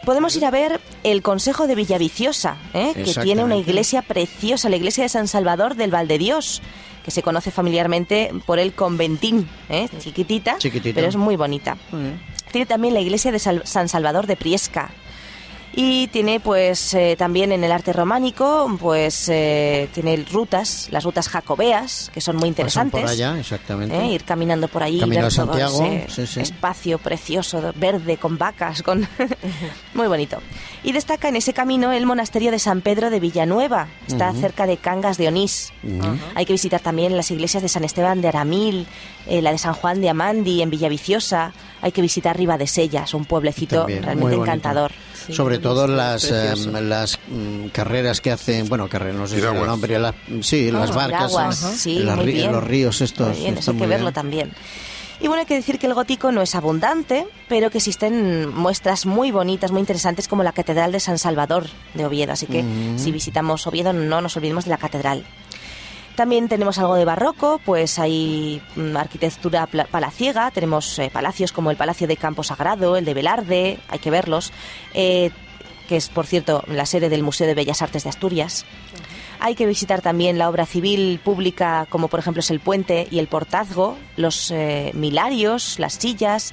Podemos 0.05 0.34
ir 0.37 0.44
a 0.44 0.50
ver 0.50 0.81
el 1.05 1.23
Consejo 1.23 1.67
de 1.67 1.75
Villaviciosa, 1.76 2.56
¿eh? 2.75 2.93
que 2.94 3.05
tiene 3.23 3.43
una 3.44 3.55
iglesia 3.56 4.02
preciosa, 4.02 4.69
la 4.69 4.76
iglesia 4.76 5.05
de 5.05 5.08
San 5.08 5.29
Salvador 5.29 5.76
del 5.76 5.90
Valdedios, 5.93 6.61
que 7.05 7.11
se 7.11 7.23
conoce 7.23 7.50
familiarmente 7.50 8.32
por 8.46 8.58
el 8.58 8.73
conventín, 8.75 9.49
¿eh? 9.69 9.88
chiquitita, 9.99 10.56
pero 10.94 11.08
es 11.08 11.17
muy 11.17 11.37
bonita. 11.37 11.76
Tiene 12.50 12.67
también 12.67 12.94
la 12.94 13.00
iglesia 13.00 13.32
de 13.32 13.38
Sal- 13.38 13.62
San 13.64 13.88
Salvador 13.88 14.26
de 14.26 14.37
Priesca. 14.37 14.90
Y 15.74 16.08
tiene 16.08 16.38
pues 16.38 16.92
eh, 16.92 17.16
también 17.19 17.50
en 17.50 17.64
el 17.64 17.72
arte 17.72 17.92
románico, 17.92 18.70
pues 18.78 19.28
eh, 19.30 19.88
tiene 19.94 20.24
rutas, 20.30 20.88
las 20.90 21.04
rutas 21.04 21.28
jacobeas, 21.28 22.10
que 22.12 22.20
son 22.20 22.36
muy 22.36 22.48
interesantes. 22.48 23.00
por 23.00 23.10
allá, 23.10 23.38
exactamente. 23.38 23.96
¿eh? 23.96 24.12
Ir 24.12 24.24
caminando 24.24 24.69
por 24.69 24.82
ahí, 24.82 25.00
Camino 25.00 25.22
ver 25.22 25.30
de 25.30 25.36
todo 25.36 25.46
Santiago, 25.46 25.84
ese 25.84 26.26
sí, 26.26 26.26
sí. 26.26 26.40
espacio 26.40 26.98
precioso, 26.98 27.72
verde, 27.74 28.19
con 28.19 28.36
vacas, 28.36 28.82
con 28.82 29.08
muy 29.94 30.08
bonito. 30.08 30.42
Y 30.82 30.92
destaca 30.92 31.28
en 31.28 31.36
ese 31.36 31.54
camino 31.54 31.92
el 31.92 32.04
monasterio 32.04 32.50
de 32.50 32.58
San 32.58 32.82
Pedro 32.82 33.08
de 33.08 33.20
Villanueva, 33.20 33.88
está 34.06 34.32
cerca 34.34 34.66
de 34.66 34.76
Cangas 34.76 35.16
de 35.16 35.28
Onís. 35.28 35.72
Hay 36.34 36.44
que 36.44 36.52
visitar 36.52 36.80
también 36.80 37.16
las 37.16 37.30
iglesias 37.30 37.62
de 37.62 37.69
San 37.69 37.84
Esteban 37.84 38.20
de 38.20 38.28
Aramil, 38.28 38.86
eh, 39.26 39.40
la 39.40 39.52
de 39.52 39.58
San 39.58 39.72
Juan 39.72 40.00
de 40.00 40.10
Amandi 40.10 40.60
en 40.60 40.70
Villaviciosa. 40.70 41.52
Hay 41.80 41.92
que 41.92 42.02
visitar 42.02 42.36
Riva 42.36 42.58
de 42.58 42.66
Sellas, 42.66 43.14
un 43.14 43.24
pueblecito 43.24 43.78
También, 43.78 44.02
realmente 44.02 44.36
bonito. 44.36 44.92
Sí, 45.26 45.32
Sobre 45.32 45.58
todo 45.58 45.86
las, 45.86 46.24
em, 46.30 46.72
las 46.88 47.19
mm, 47.28 47.66
carreras 47.69 48.20
que 48.20 48.30
hacen, 48.32 48.69
bueno, 48.69 48.88
carreras, 48.88 49.16
no 49.16 49.26
sé 49.26 49.36
si 49.36 49.40
es 49.40 49.46
el 49.52 49.66
nombre, 49.66 49.98
las- 49.98 50.14
sí, 50.42 50.70
las 50.70 50.90
Ah, 50.90 50.94
barcas, 50.94 51.32
en- 51.62 51.76
sí, 51.78 51.98
en 51.98 52.06
las 52.06 52.16
muy 52.16 52.24
ri- 52.26 52.30
en 52.30 52.36
bien. 52.36 52.52
los 52.52 52.64
ríos 52.64 53.00
estos. 53.00 53.28
Muy 53.28 53.38
bien, 53.38 53.58
eso 53.58 53.70
hay 53.70 53.76
que 53.76 53.82
muy 53.84 53.88
verlo 53.88 54.06
bien. 54.06 54.14
también. 54.14 54.52
Y 55.20 55.28
bueno, 55.28 55.42
hay 55.42 55.46
que 55.46 55.54
decir 55.54 55.78
que 55.78 55.86
el 55.86 55.94
gótico 55.94 56.32
no 56.32 56.42
es 56.42 56.54
abundante, 56.56 57.28
pero 57.48 57.70
que 57.70 57.78
existen 57.78 58.48
muestras 58.52 59.06
muy 59.06 59.30
bonitas, 59.30 59.70
muy 59.70 59.78
interesantes, 59.78 60.26
como 60.26 60.42
la 60.42 60.50
Catedral 60.50 60.90
de 60.90 60.98
San 60.98 61.16
Salvador 61.19 61.66
de 61.94 62.04
Oviedo. 62.04 62.32
Así 62.32 62.46
que 62.46 62.64
si 62.96 63.12
visitamos 63.12 63.64
Oviedo, 63.69 63.92
no 63.92 64.20
nos 64.20 64.36
olvidemos 64.36 64.64
de 64.64 64.70
la 64.70 64.78
catedral. 64.78 65.24
También 66.16 66.48
tenemos 66.48 66.78
algo 66.78 66.94
de 66.94 67.06
barroco, 67.06 67.60
pues 67.64 67.98
hay 67.98 68.60
mm, 68.76 68.96
arquitectura 68.96 69.66
palaciega, 69.66 70.50
tenemos 70.50 70.98
eh, 70.98 71.10
palacios 71.10 71.52
como 71.52 71.70
el 71.70 71.76
Palacio 71.76 72.06
de 72.06 72.18
Campo 72.18 72.42
Sagrado, 72.42 72.96
el 72.96 73.04
de 73.06 73.14
Velarde, 73.14 73.78
hay 73.88 73.98
que 73.98 74.10
verlos, 74.10 74.52
eh, 74.92 75.30
que 75.88 75.96
es, 75.96 76.10
por 76.10 76.26
cierto, 76.26 76.64
la 76.66 76.84
sede 76.84 77.08
del 77.08 77.22
Museo 77.22 77.46
de 77.46 77.54
Bellas 77.54 77.81
Artes 77.81 78.04
de 78.04 78.10
Asturias. 78.10 78.66
Hay 79.40 79.54
que 79.54 79.66
visitar 79.66 80.02
también 80.02 80.38
la 80.38 80.48
obra 80.48 80.66
civil 80.66 81.19
pública, 81.19 81.86
como 81.88 82.08
por 82.08 82.20
ejemplo 82.20 82.40
es 82.40 82.50
el 82.50 82.60
puente 82.60 83.08
y 83.10 83.19
el 83.19 83.26
portazgo, 83.26 83.96
los 84.16 84.50
eh, 84.50 84.92
milarios, 84.94 85.78
las 85.78 85.94
sillas, 85.94 86.52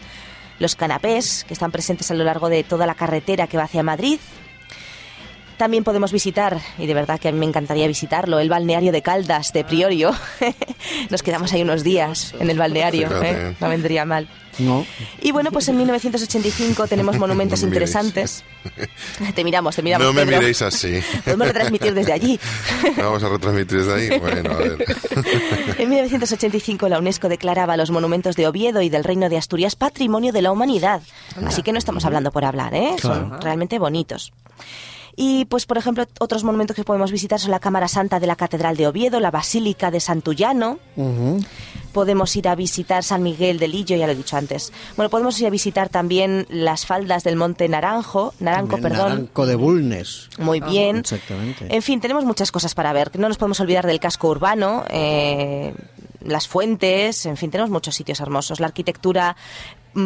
los 0.58 0.76
canapés, 0.76 1.44
que 1.44 1.54
están 1.54 1.72
presentes 1.72 2.10
a 2.12 2.14
lo 2.14 2.24
largo 2.24 2.50
de 2.50 2.64
toda 2.64 2.88
la 2.88 2.96
carretera 2.96 3.48
que 3.48 3.58
va 3.58 3.64
hacia 3.64 3.84
Madrid. 3.84 4.20
También 5.60 5.84
podemos 5.84 6.14
visitar, 6.14 6.58
y 6.78 6.88
de 6.88 6.94
verdad 6.94 7.20
que 7.20 7.28
a 7.28 7.34
mí 7.34 7.38
me 7.38 7.46
encantaría 7.46 7.86
visitarlo, 7.86 8.40
el 8.40 8.48
balneario 8.48 8.94
de 8.94 9.02
Caldas 9.02 9.52
de 9.52 9.66
Priorio. 9.66 10.16
Nos 11.10 11.22
quedamos 11.22 11.52
ahí 11.52 11.64
unos 11.64 11.84
días 11.84 12.34
en 12.40 12.50
el 12.50 12.58
balneario. 12.58 13.10
¿eh? 13.22 13.58
no 13.60 13.68
vendría 13.68 14.06
mal. 14.06 14.30
No, 14.58 14.86
Y 15.22 15.32
bueno, 15.32 15.52
pues 15.52 15.68
en 15.68 15.76
1985 15.78 16.88
tenemos 16.88 17.18
monumentos 17.18 17.60
No 17.64 17.68
me 17.68 17.72
miréis. 17.72 17.90
interesantes. 17.94 18.44
Te 19.36 19.44
miramos, 19.44 19.76
te 19.76 19.82
miramos. 19.82 20.08
No 20.08 20.14
me 20.14 20.26
Pedro. 20.26 20.38
miréis 20.40 20.62
así. 20.62 21.02
Podemos 21.26 21.48
retransmitir 21.48 21.94
desde 21.94 22.14
allí. 22.14 22.40
Vamos 22.96 23.22
a 23.22 23.28
retransmitir 23.30 23.80
desde 23.84 23.94
ahí. 24.14 24.18
Bueno, 24.20 24.52
a 24.52 24.56
ver. 24.58 24.86
En 25.78 25.90
1985 25.90 26.88
la 26.88 27.00
UNESCO 27.00 27.28
declaraba 27.28 27.76
los 27.76 27.92
monumentos 27.92 28.38
de 28.38 28.48
Oviedo 28.48 28.82
y 28.82 28.88
del 28.90 29.04
Reino 29.04 29.28
de 29.28 29.38
Asturias 29.38 29.76
Patrimonio 29.76 30.32
de 30.32 30.42
la 30.42 30.52
Humanidad. 30.54 31.02
Así 31.46 31.64
que 31.64 31.74
no 31.74 31.80
estamos 31.80 32.06
hablando 32.06 32.32
por 32.32 32.46
hablar, 32.46 32.74
¿eh? 32.76 32.96
Son 33.02 33.42
realmente 33.42 33.78
bonitos. 33.78 34.32
Y 35.22 35.44
pues, 35.44 35.66
por 35.66 35.78
ejemplo, 35.78 36.06
otros 36.22 36.46
monumentos 36.46 36.78
que 36.78 36.86
podemos 36.86 37.12
visitar 37.12 37.42
son 37.42 37.52
la 37.52 37.60
Cámara 37.60 37.90
Santa 37.90 38.22
de 38.22 38.26
la 38.26 38.38
Catedral 38.38 38.78
de 38.78 38.88
Oviedo, 38.88 39.20
la 39.20 39.32
Basílica 39.32 39.92
de 39.92 40.00
Santullano. 40.00 40.80
Podemos 41.92 42.34
ir 42.38 42.48
a 42.48 42.56
visitar 42.56 43.04
San 43.04 43.22
Miguel 43.22 43.60
del 43.60 43.72
Lillo, 43.72 43.98
ya 43.98 44.06
lo 44.06 44.14
he 44.14 44.16
dicho 44.16 44.38
antes. 44.38 44.72
Bueno, 44.96 45.10
podemos 45.10 45.38
ir 45.42 45.48
a 45.48 45.50
visitar 45.50 45.90
también 45.90 46.48
las 46.50 46.86
faldas 46.86 47.26
del 47.26 47.36
Monte 47.36 47.68
Naranjo, 47.68 48.34
Naranco, 48.40 48.78
también 48.78 48.94
perdón. 48.94 49.10
Naranco 49.10 49.46
de 49.46 49.56
Bulnes. 49.56 50.30
Muy 50.38 50.62
bien. 50.62 51.00
Exactamente. 51.00 51.68
En 51.70 51.82
fin, 51.82 52.00
tenemos 52.00 52.24
muchas 52.24 52.50
cosas 52.54 52.74
para 52.74 52.94
ver. 52.94 53.12
No 53.20 53.28
nos 53.28 53.38
podemos 53.38 53.60
olvidar 53.60 53.86
del 53.86 54.00
casco 54.00 54.30
urbano, 54.30 54.86
eh, 54.90 55.74
las 56.24 56.48
fuentes, 56.48 57.26
en 57.26 57.38
fin, 57.38 57.52
tenemos 57.52 57.70
muchos 57.70 57.96
sitios 57.96 58.20
hermosos. 58.20 58.60
La 58.60 58.68
arquitectura 58.68 59.36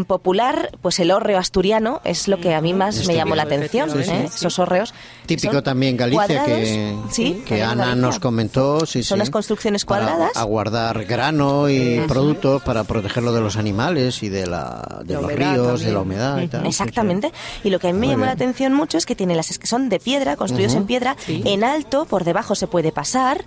popular, 0.08 0.72
pues 0.82 1.00
el 1.00 1.12
hórreo 1.12 1.38
asturiano 1.38 2.02
es 2.04 2.28
lo 2.28 2.40
que 2.40 2.54
a 2.54 2.62
mí 2.62 2.74
más 2.74 2.96
me 2.96 3.02
Este 3.02 3.16
llamó 3.16 3.36
la 3.36 3.44
atención. 3.44 3.90
¿eh? 4.00 4.04
sí. 4.04 4.12
Esos 4.36 4.58
hórreos. 4.60 4.94
que 5.28 5.36
Típico 5.36 5.62
también 5.64 5.98
Galicia 5.98 6.44
que, 6.46 6.96
sí, 7.12 7.44
que 7.46 7.58
en 7.58 7.64
Ana 7.64 7.86
Galicia. 7.86 7.96
nos 8.02 8.20
comentó. 8.20 8.86
Sí, 8.86 9.04
Son 9.04 9.18
sí. 9.18 9.20
las 9.20 9.30
construcciones 9.30 9.86
Para 9.86 10.06
cuadradas. 10.06 10.38
aguardar 10.38 11.06
grano 11.06 11.70
y 11.70 12.00
productos 12.08 12.62
para 12.64 12.84
protegerlo 12.84 13.34
de 13.34 13.42
los 13.42 13.58
animales 13.58 14.24
y 14.24 14.30
de, 14.30 14.48
la, 14.48 15.02
de 15.06 15.14
La 15.16 15.22
los 15.22 15.32
ríos, 15.34 15.82
de 15.82 15.92
la 15.92 16.00
humedad 16.00 16.42
y 16.42 16.48
tal. 16.48 16.66
Exactamente. 16.66 17.32
Y 17.64 17.70
lo 17.70 17.80
que 17.80 17.90
a 17.90 17.94
mí 17.94 18.00
me 18.00 18.08
llamó 18.08 18.26
la 18.26 18.32
atención 18.32 18.74
mucho 18.74 18.98
es 18.98 19.06
que 19.06 19.16
tiene 19.16 19.36
las 19.36 19.58
que 19.58 19.68
son 19.68 19.90
de 19.90 20.00
piedra, 20.00 20.36
construidos 20.36 20.74
en 20.76 20.86
piedra, 20.86 21.16
en 21.28 21.64
alto, 21.64 22.06
por 22.06 22.24
debajo 22.24 22.56
se 22.56 22.68
puede 22.68 22.92
pasar 22.92 23.46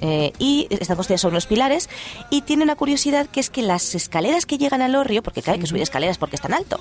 eh, 0.00 0.32
y 0.38 0.66
están 0.70 0.96
construidas 0.96 1.22
sobre 1.22 1.32
unos 1.34 1.46
pilares. 1.46 1.88
Y 2.30 2.42
tiene 2.42 2.62
una 2.62 2.76
curiosidad 2.76 3.26
que 3.26 3.40
es 3.40 3.50
que 3.50 3.62
las 3.62 3.94
escaleras 3.94 4.46
que 4.46 4.58
llegan 4.58 4.82
al 4.82 4.94
orrio, 4.94 5.22
porque 5.22 5.42
claro, 5.42 5.54
hay 5.56 5.60
que 5.60 5.66
subir 5.66 5.77
escaleras 5.82 6.18
porque 6.18 6.36
están 6.36 6.54
alto, 6.54 6.80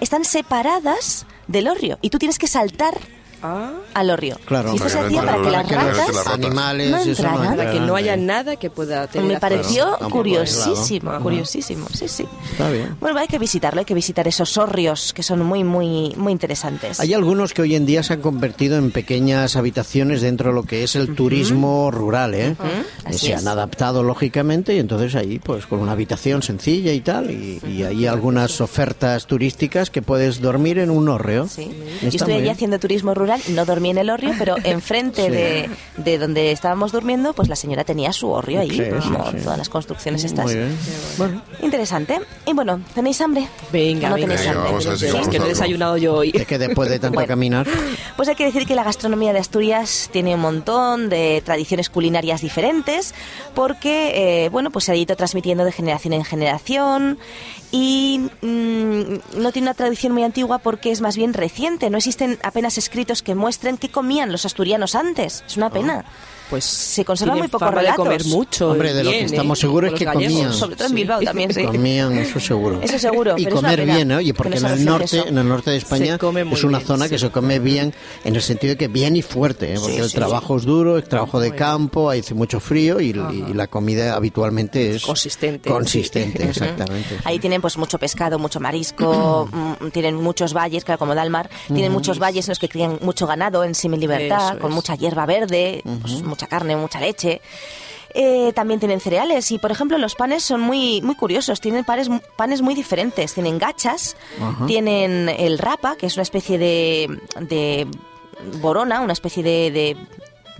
están 0.00 0.24
separadas 0.24 1.26
del 1.46 1.68
orrio 1.68 1.98
y 2.00 2.10
tú 2.10 2.18
tienes 2.18 2.38
que 2.38 2.46
saltar 2.46 2.98
Ah, 3.42 3.72
al 3.94 4.10
orrio. 4.10 4.36
Claro. 4.44 4.72
y 4.72 4.76
esto 4.76 4.88
se 4.88 4.96
Para 4.98 5.08
que 5.08 5.14
no 5.14 5.20
hacía 5.20 5.40
para 5.40 5.64
que 5.64 5.74
las 5.74 5.84
ratas 5.86 5.96
las 6.14 6.16
ratas. 6.26 6.34
Animales, 6.34 6.90
No 6.90 6.96
eso 6.98 7.06
no 7.22 7.28
entraran. 7.28 7.56
para 7.56 7.72
que 7.72 7.80
no 7.80 7.96
haya 7.96 8.16
nada 8.16 8.56
que 8.56 8.70
pueda 8.70 9.06
tener 9.06 9.26
me 9.32 9.40
pareció 9.40 9.84
Tampoco, 9.90 10.10
curiosísimo, 10.10 11.10
claro. 11.10 11.22
curiosísimo, 11.22 11.86
sí, 11.92 12.08
sí. 12.08 12.26
Está 12.52 12.70
bien. 12.70 12.96
Bueno, 13.00 13.18
hay 13.18 13.28
que 13.28 13.38
visitarlo, 13.38 13.78
hay 13.80 13.84
que 13.86 13.94
visitar 13.94 14.26
esos 14.28 14.56
orrios 14.58 15.12
que 15.12 15.22
son 15.22 15.40
muy, 15.42 15.64
muy, 15.64 16.14
muy 16.16 16.32
interesantes. 16.32 17.00
Hay 17.00 17.14
algunos 17.14 17.54
que 17.54 17.62
hoy 17.62 17.74
en 17.74 17.86
día 17.86 18.02
se 18.02 18.14
han 18.14 18.20
convertido 18.20 18.76
en 18.76 18.90
pequeñas 18.90 19.56
habitaciones 19.56 20.20
dentro 20.20 20.50
de 20.50 20.54
lo 20.54 20.62
que 20.64 20.82
es 20.84 20.96
el 20.96 21.14
turismo 21.14 21.90
rural, 21.90 22.34
¿eh? 22.34 22.56
Así 23.04 23.26
se 23.28 23.32
es. 23.32 23.38
han 23.40 23.48
adaptado 23.48 24.02
lógicamente 24.02 24.74
y 24.74 24.78
entonces 24.78 25.14
ahí 25.14 25.38
pues 25.38 25.66
con 25.66 25.78
una 25.80 25.92
habitación 25.92 26.42
sencilla 26.42 26.92
y 26.92 27.00
tal 27.00 27.30
y, 27.30 27.60
y 27.66 27.82
hay 27.84 28.06
algunas 28.06 28.60
ofertas 28.60 29.26
turísticas 29.26 29.90
que 29.90 30.02
puedes 30.02 30.40
dormir 30.40 30.78
en 30.78 30.90
un 30.90 31.08
hórreo. 31.08 31.48
Sí. 31.48 31.70
Yo 32.02 32.08
estoy 32.08 32.34
allí 32.34 32.48
haciendo 32.48 32.78
turismo 32.78 33.14
rural, 33.14 33.29
no 33.48 33.64
dormí 33.64 33.90
en 33.90 33.98
el 33.98 34.10
hórreo, 34.10 34.32
pero 34.38 34.56
enfrente 34.64 35.24
Sí. 35.26 35.30
de, 35.30 35.70
de 35.96 36.18
donde 36.18 36.52
estábamos 36.52 36.92
durmiendo, 36.92 37.32
pues 37.32 37.48
la 37.48 37.56
señora 37.56 37.84
tenía 37.84 38.12
su 38.12 38.30
hórreo 38.30 38.60
ahí, 38.60 38.70
Sí, 38.70 38.82
como 39.10 39.30
sí. 39.30 39.36
todas 39.42 39.58
las 39.58 39.68
construcciones 39.68 40.24
estas. 40.24 40.46
Muy 40.46 40.54
bien. 40.54 40.76
Bueno, 41.18 41.42
Interesante. 41.62 42.20
Y 42.46 42.52
bueno, 42.52 42.80
¿tenéis 42.94 43.20
hambre? 43.20 43.46
Venga, 43.72 44.08
¿O 44.08 44.10
no 44.10 44.14
venga. 44.16 44.28
tenéis 44.28 44.40
Venga, 44.40 44.52
hambre? 44.52 44.70
vamos 44.70 44.86
a 44.86 44.90
ver 44.90 44.98
si 44.98 45.06
Es 45.06 45.28
que 45.28 45.38
no 45.38 45.44
he 45.46 45.48
desayunado 45.48 45.96
yo 45.96 46.14
hoy. 46.14 46.30
es 46.34 46.46
que 46.46 46.58
después 46.58 46.88
de 46.88 46.98
tanto 46.98 47.14
Bueno. 47.20 47.28
caminar, 47.28 47.66
Pues 48.16 48.28
hay 48.28 48.34
que 48.36 48.44
decir 48.44 48.66
que 48.66 48.74
la 48.74 48.84
gastronomía 48.84 49.32
de 49.32 49.38
Asturias 49.40 50.08
tiene 50.12 50.34
un 50.34 50.40
montón 50.40 51.08
de 51.08 51.42
tradiciones 51.44 51.90
culinarias 51.90 52.40
diferentes, 52.40 53.14
porque, 53.54 54.44
eh, 54.44 54.48
bueno, 54.50 54.70
pues 54.70 54.86
se 54.86 54.92
ha 54.92 54.96
ido 54.96 55.16
transmitiendo 55.16 55.64
de 55.64 55.72
generación 55.72 56.12
en 56.14 56.24
generación 56.24 57.18
y 57.72 58.20
mm, 58.42 59.40
no 59.40 59.52
tiene 59.52 59.66
una 59.68 59.74
tradición 59.74 60.12
muy 60.12 60.22
antigua 60.24 60.58
porque 60.58 60.90
es 60.90 61.00
más 61.00 61.16
bien 61.16 61.34
reciente. 61.34 61.88
No 61.90 61.98
existen 61.98 62.38
apenas 62.42 62.78
escritos 62.78 63.19
que 63.22 63.34
muestren 63.34 63.76
qué 63.76 63.90
comían 63.90 64.32
los 64.32 64.46
asturianos 64.46 64.94
antes. 64.94 65.44
Es 65.46 65.56
una 65.56 65.70
pena. 65.70 66.04
Pues 66.50 66.64
Se 66.64 67.04
conservan 67.04 67.36
tienen 67.36 67.42
muy 67.44 67.48
pocos 67.48 67.66
fama 67.68 67.76
de 67.80 67.86
relatos. 67.86 68.04
comer 68.04 68.24
mucho. 68.26 68.70
Hombre, 68.72 68.92
de 68.92 69.04
lo 69.04 69.10
que 69.10 69.24
estamos 69.24 69.58
¿eh? 69.58 69.60
seguros 69.60 69.92
es 69.92 69.98
que 69.98 70.04
gallegos. 70.04 70.32
comían. 70.34 70.52
Sobre 70.52 70.76
todo 70.76 70.88
en 70.88 70.94
Bilbao 70.94 71.20
también, 71.22 71.54
sí. 71.54 71.64
comían, 71.64 72.18
eso 72.18 72.40
seguro. 72.40 72.80
Eso 72.82 72.98
seguro, 72.98 73.34
Y 73.38 73.44
pero 73.44 73.56
comer 73.56 73.84
bien, 73.86 74.10
¿eh? 74.10 74.16
Oye, 74.16 74.32
que 74.32 74.34
porque 74.34 74.60
no 74.60 74.68
en 74.68 74.74
el 74.74 74.84
norte, 74.84 75.04
eso. 75.04 75.26
en 75.26 75.38
el 75.38 75.48
norte 75.48 75.70
de 75.70 75.76
España 75.76 76.16
es 76.16 76.64
una 76.64 76.78
bien, 76.78 76.86
zona 76.86 77.04
sí. 77.04 77.10
que 77.10 77.18
se 77.18 77.30
come 77.30 77.58
bien 77.60 77.94
en 78.24 78.34
el 78.36 78.42
sentido 78.42 78.72
de 78.72 78.76
que 78.76 78.88
bien 78.88 79.16
y 79.16 79.22
fuerte, 79.22 79.72
¿eh? 79.74 79.76
porque 79.78 79.94
Sí, 79.94 80.00
el 80.00 80.10
sí, 80.10 80.16
trabajo 80.16 80.56
es 80.56 80.64
duro, 80.64 80.96
el 80.96 81.04
trabajo 81.04 81.38
de 81.40 81.54
campo, 81.54 82.10
hace 82.10 82.34
mucho 82.34 82.58
frío 82.60 83.00
y, 83.00 83.10
y 83.10 83.54
la 83.54 83.66
comida 83.68 84.14
habitualmente 84.16 84.96
es 84.96 85.04
Consistente, 85.04 85.70
Consistente, 85.70 86.42
sí. 86.42 86.48
exactamente. 86.48 87.16
Ahí 87.24 87.38
tienen 87.38 87.60
pues 87.60 87.76
mucho 87.78 87.98
pescado, 87.98 88.38
mucho 88.38 88.58
marisco, 88.60 89.48
mm, 89.80 89.88
tienen 89.92 90.16
muchos 90.16 90.52
valles, 90.52 90.84
claro, 90.84 90.98
como 90.98 91.14
Dalmar, 91.14 91.48
tienen 91.68 91.92
muchos 91.92 92.18
valles 92.18 92.46
en 92.48 92.52
los 92.52 92.58
que 92.58 92.68
crían 92.68 92.98
mucho 93.02 93.26
ganado 93.26 93.62
en 93.64 93.74
semi-libertad, 93.74 94.50
Eso 94.52 94.58
con 94.58 94.72
mucha 94.72 94.94
hierba 94.96 95.26
verde, 95.26 95.82
mucha 96.40 96.46
carne, 96.46 96.76
mucha 96.76 97.00
leche. 97.00 97.40
Eh, 98.12 98.52
también 98.54 98.80
tienen 98.80 99.00
cereales 99.00 99.52
y, 99.52 99.58
por 99.58 99.70
ejemplo, 99.70 99.96
los 99.98 100.14
panes 100.14 100.42
son 100.42 100.60
muy 100.60 101.00
muy 101.02 101.14
curiosos. 101.14 101.60
Tienen 101.60 101.84
panes, 101.84 102.08
panes 102.36 102.62
muy 102.62 102.74
diferentes. 102.74 103.34
Tienen 103.34 103.58
gachas, 103.58 104.16
tienen 104.66 105.28
el 105.28 105.58
rapa, 105.58 105.96
que 105.96 106.06
es 106.06 106.14
una 106.16 106.22
especie 106.22 106.58
de, 106.58 107.20
de 107.40 107.86
borona, 108.60 109.00
una 109.00 109.12
especie 109.12 109.42
de... 109.42 109.70
de 109.70 109.96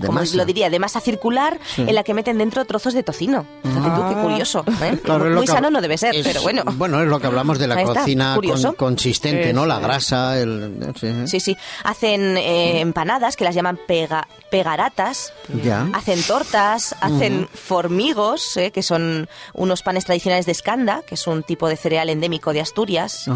De 0.00 0.07
como 0.07 0.21
masa. 0.21 0.37
lo 0.37 0.45
diría, 0.45 0.71
de 0.71 0.78
masa 0.78 1.00
circular 1.00 1.59
Sí. 1.76 1.83
en 1.83 1.95
la 1.95 2.02
que 2.02 2.14
meten 2.14 2.38
dentro 2.38 2.64
trozos 2.64 2.95
de 2.95 3.02
tocino. 3.02 3.47
Fíjate 3.62 3.80
tú, 3.90 4.09
qué 4.09 4.14
Ah. 4.16 4.23
curioso. 4.23 4.64
¿eh? 4.83 4.99
Claro, 5.04 5.25
muy 5.30 5.47
sano 5.47 5.71
no 5.71 5.80
debe 5.80 5.97
ser, 5.99 6.14
es- 6.14 6.26
pero 6.26 6.42
bueno. 6.42 6.62
Bueno, 6.75 7.00
es 7.02 7.09
lo 7.09 7.21
que 7.21 7.26
hablamos 7.26 7.59
de 7.59 7.66
la 7.69 7.83
cocina 7.85 8.37
con- 8.42 8.75
consistente, 8.75 9.52
¿no? 9.52 9.66
La 9.66 9.78
grasa, 9.78 10.38
el... 10.40 10.92
sí, 10.99 11.07
¿eh? 11.07 11.25
Sí, 11.26 11.40
sí. 11.40 11.57
Hacen 11.85 12.37
eh, 12.37 12.80
empanadas, 12.80 13.37
que 13.37 13.45
las 13.45 13.54
llaman 13.54 13.78
pega- 13.87 14.26
pegaratas. 14.50 15.33
Ya. 15.62 15.87
Hacen 15.92 16.23
tortas, 16.23 16.95
hacen 17.00 17.49
formigos, 17.52 18.57
eh, 18.57 18.71
que 18.71 18.83
son 18.83 19.28
unos 19.54 19.83
panes 19.83 20.04
tradicionales 20.04 20.47
de 20.47 20.52
escanda, 20.52 21.02
que 21.07 21.14
es 21.14 21.26
un 21.26 21.42
tipo 21.42 21.69
de 21.69 21.76
cereal 21.76 22.09
endémico 22.11 22.52
de 22.52 22.61
Asturias. 22.61 23.26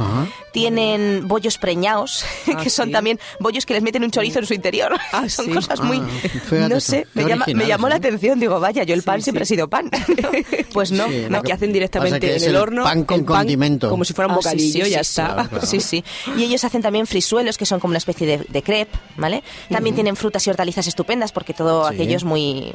Tienen 0.53 1.27
bollos 1.27 1.59
preñados, 1.59 2.25
Ah, 2.55 2.63
que 2.63 2.71
son 2.71 2.87
sí. 2.87 2.93
también 2.93 3.19
bollos 3.41 3.67
que 3.67 3.75
les 3.75 3.83
meten 3.83 4.05
un 4.05 4.11
chorizo 4.11 4.39
en 4.39 4.47
su 4.47 4.55
interior. 4.55 4.93
Ah, 5.13 5.29
son 5.29 5.47
sí. 5.47 5.51
cosas 5.53 5.81
muy... 5.81 5.99
Ah, 5.99 6.39
fíjate 6.59 6.75
no 6.75 6.81
sé, 6.81 7.07
me, 7.15 7.25
llama- 7.25 7.45
me 7.55 7.67
llamó 7.67 7.89
la 7.89 7.97
atención. 7.97 8.39
Digo, 8.41 8.59
vaya, 8.61 8.83
yo 8.85 8.95
el 8.95 9.03
pan 9.03 9.21
Sí, 9.21 9.25
siempre 9.25 9.45
sí. 9.45 9.55
he 9.55 9.57
sido 9.57 9.69
pan. 9.69 9.91
pues 10.73 10.91
no, 10.93 11.07
no. 11.31 11.39
Aquí 11.39 11.53
hacen 11.53 11.73
directamente 11.73 12.21
que 12.21 12.37
en 12.37 12.43
el 12.45 12.57
horno. 12.57 12.85
pan 12.85 13.05
con 13.05 13.25
condimento. 13.25 13.91
Como 13.91 14.05
si 14.05 14.13
fuera 14.13 14.27
un 14.29 14.33
Ah, 14.33 14.37
bocadillo, 14.37 14.87
ya 14.87 15.01
está. 15.01 15.35
claro, 15.35 15.49
claro. 15.51 15.67
Sí, 15.67 15.81
sí. 15.81 16.05
Y 16.37 16.45
ellos 16.45 16.65
hacen 16.65 16.83
también 16.83 17.07
frisuelos, 17.07 17.57
que 17.59 17.67
son 17.67 17.81
como 17.81 17.93
una 17.93 17.99
especie 17.99 18.27
de, 18.27 18.39
de 18.49 18.63
crepe, 18.63 18.99
¿vale? 19.17 19.43
También 19.71 19.95
tienen 19.95 20.17
frutas 20.17 20.47
y 20.47 20.51
hortalizas 20.51 20.87
estupendas, 20.87 21.33
porque 21.33 21.55
todo 21.55 21.87
aquello 21.87 22.17
es 22.17 22.25
muy, 22.25 22.73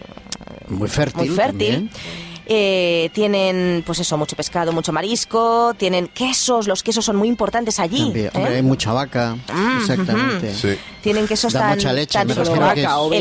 Muy 0.68 0.88
fértil. 0.90 1.28
muy 1.28 1.36
fértil. 1.36 1.68
también. 1.90 1.90
Eh, 2.52 3.12
tienen, 3.14 3.84
pues 3.86 4.00
eso, 4.00 4.18
mucho 4.18 4.36
pescado, 4.36 4.72
mucho 4.72 4.92
marisco. 4.92 5.76
Tienen 5.78 6.08
quesos, 6.08 6.68
los 6.68 6.82
quesos 6.82 7.06
son 7.06 7.16
muy 7.16 7.28
importantes 7.28 7.80
allí. 7.80 8.06
También. 8.06 8.26
¿eh? 8.26 8.32
Hombre, 8.34 8.56
hay 8.56 8.64
mucha 8.64 8.92
vaca, 8.92 9.38
exactamente. 9.80 10.56
Sí. 10.56 10.76
Tienen 11.04 11.28
quesos 11.28 11.54
Da 11.54 11.60
tan, 11.60 11.70
mucha 11.76 11.94
leche, 11.94 12.14
tan 12.18 12.28
el 12.28 12.36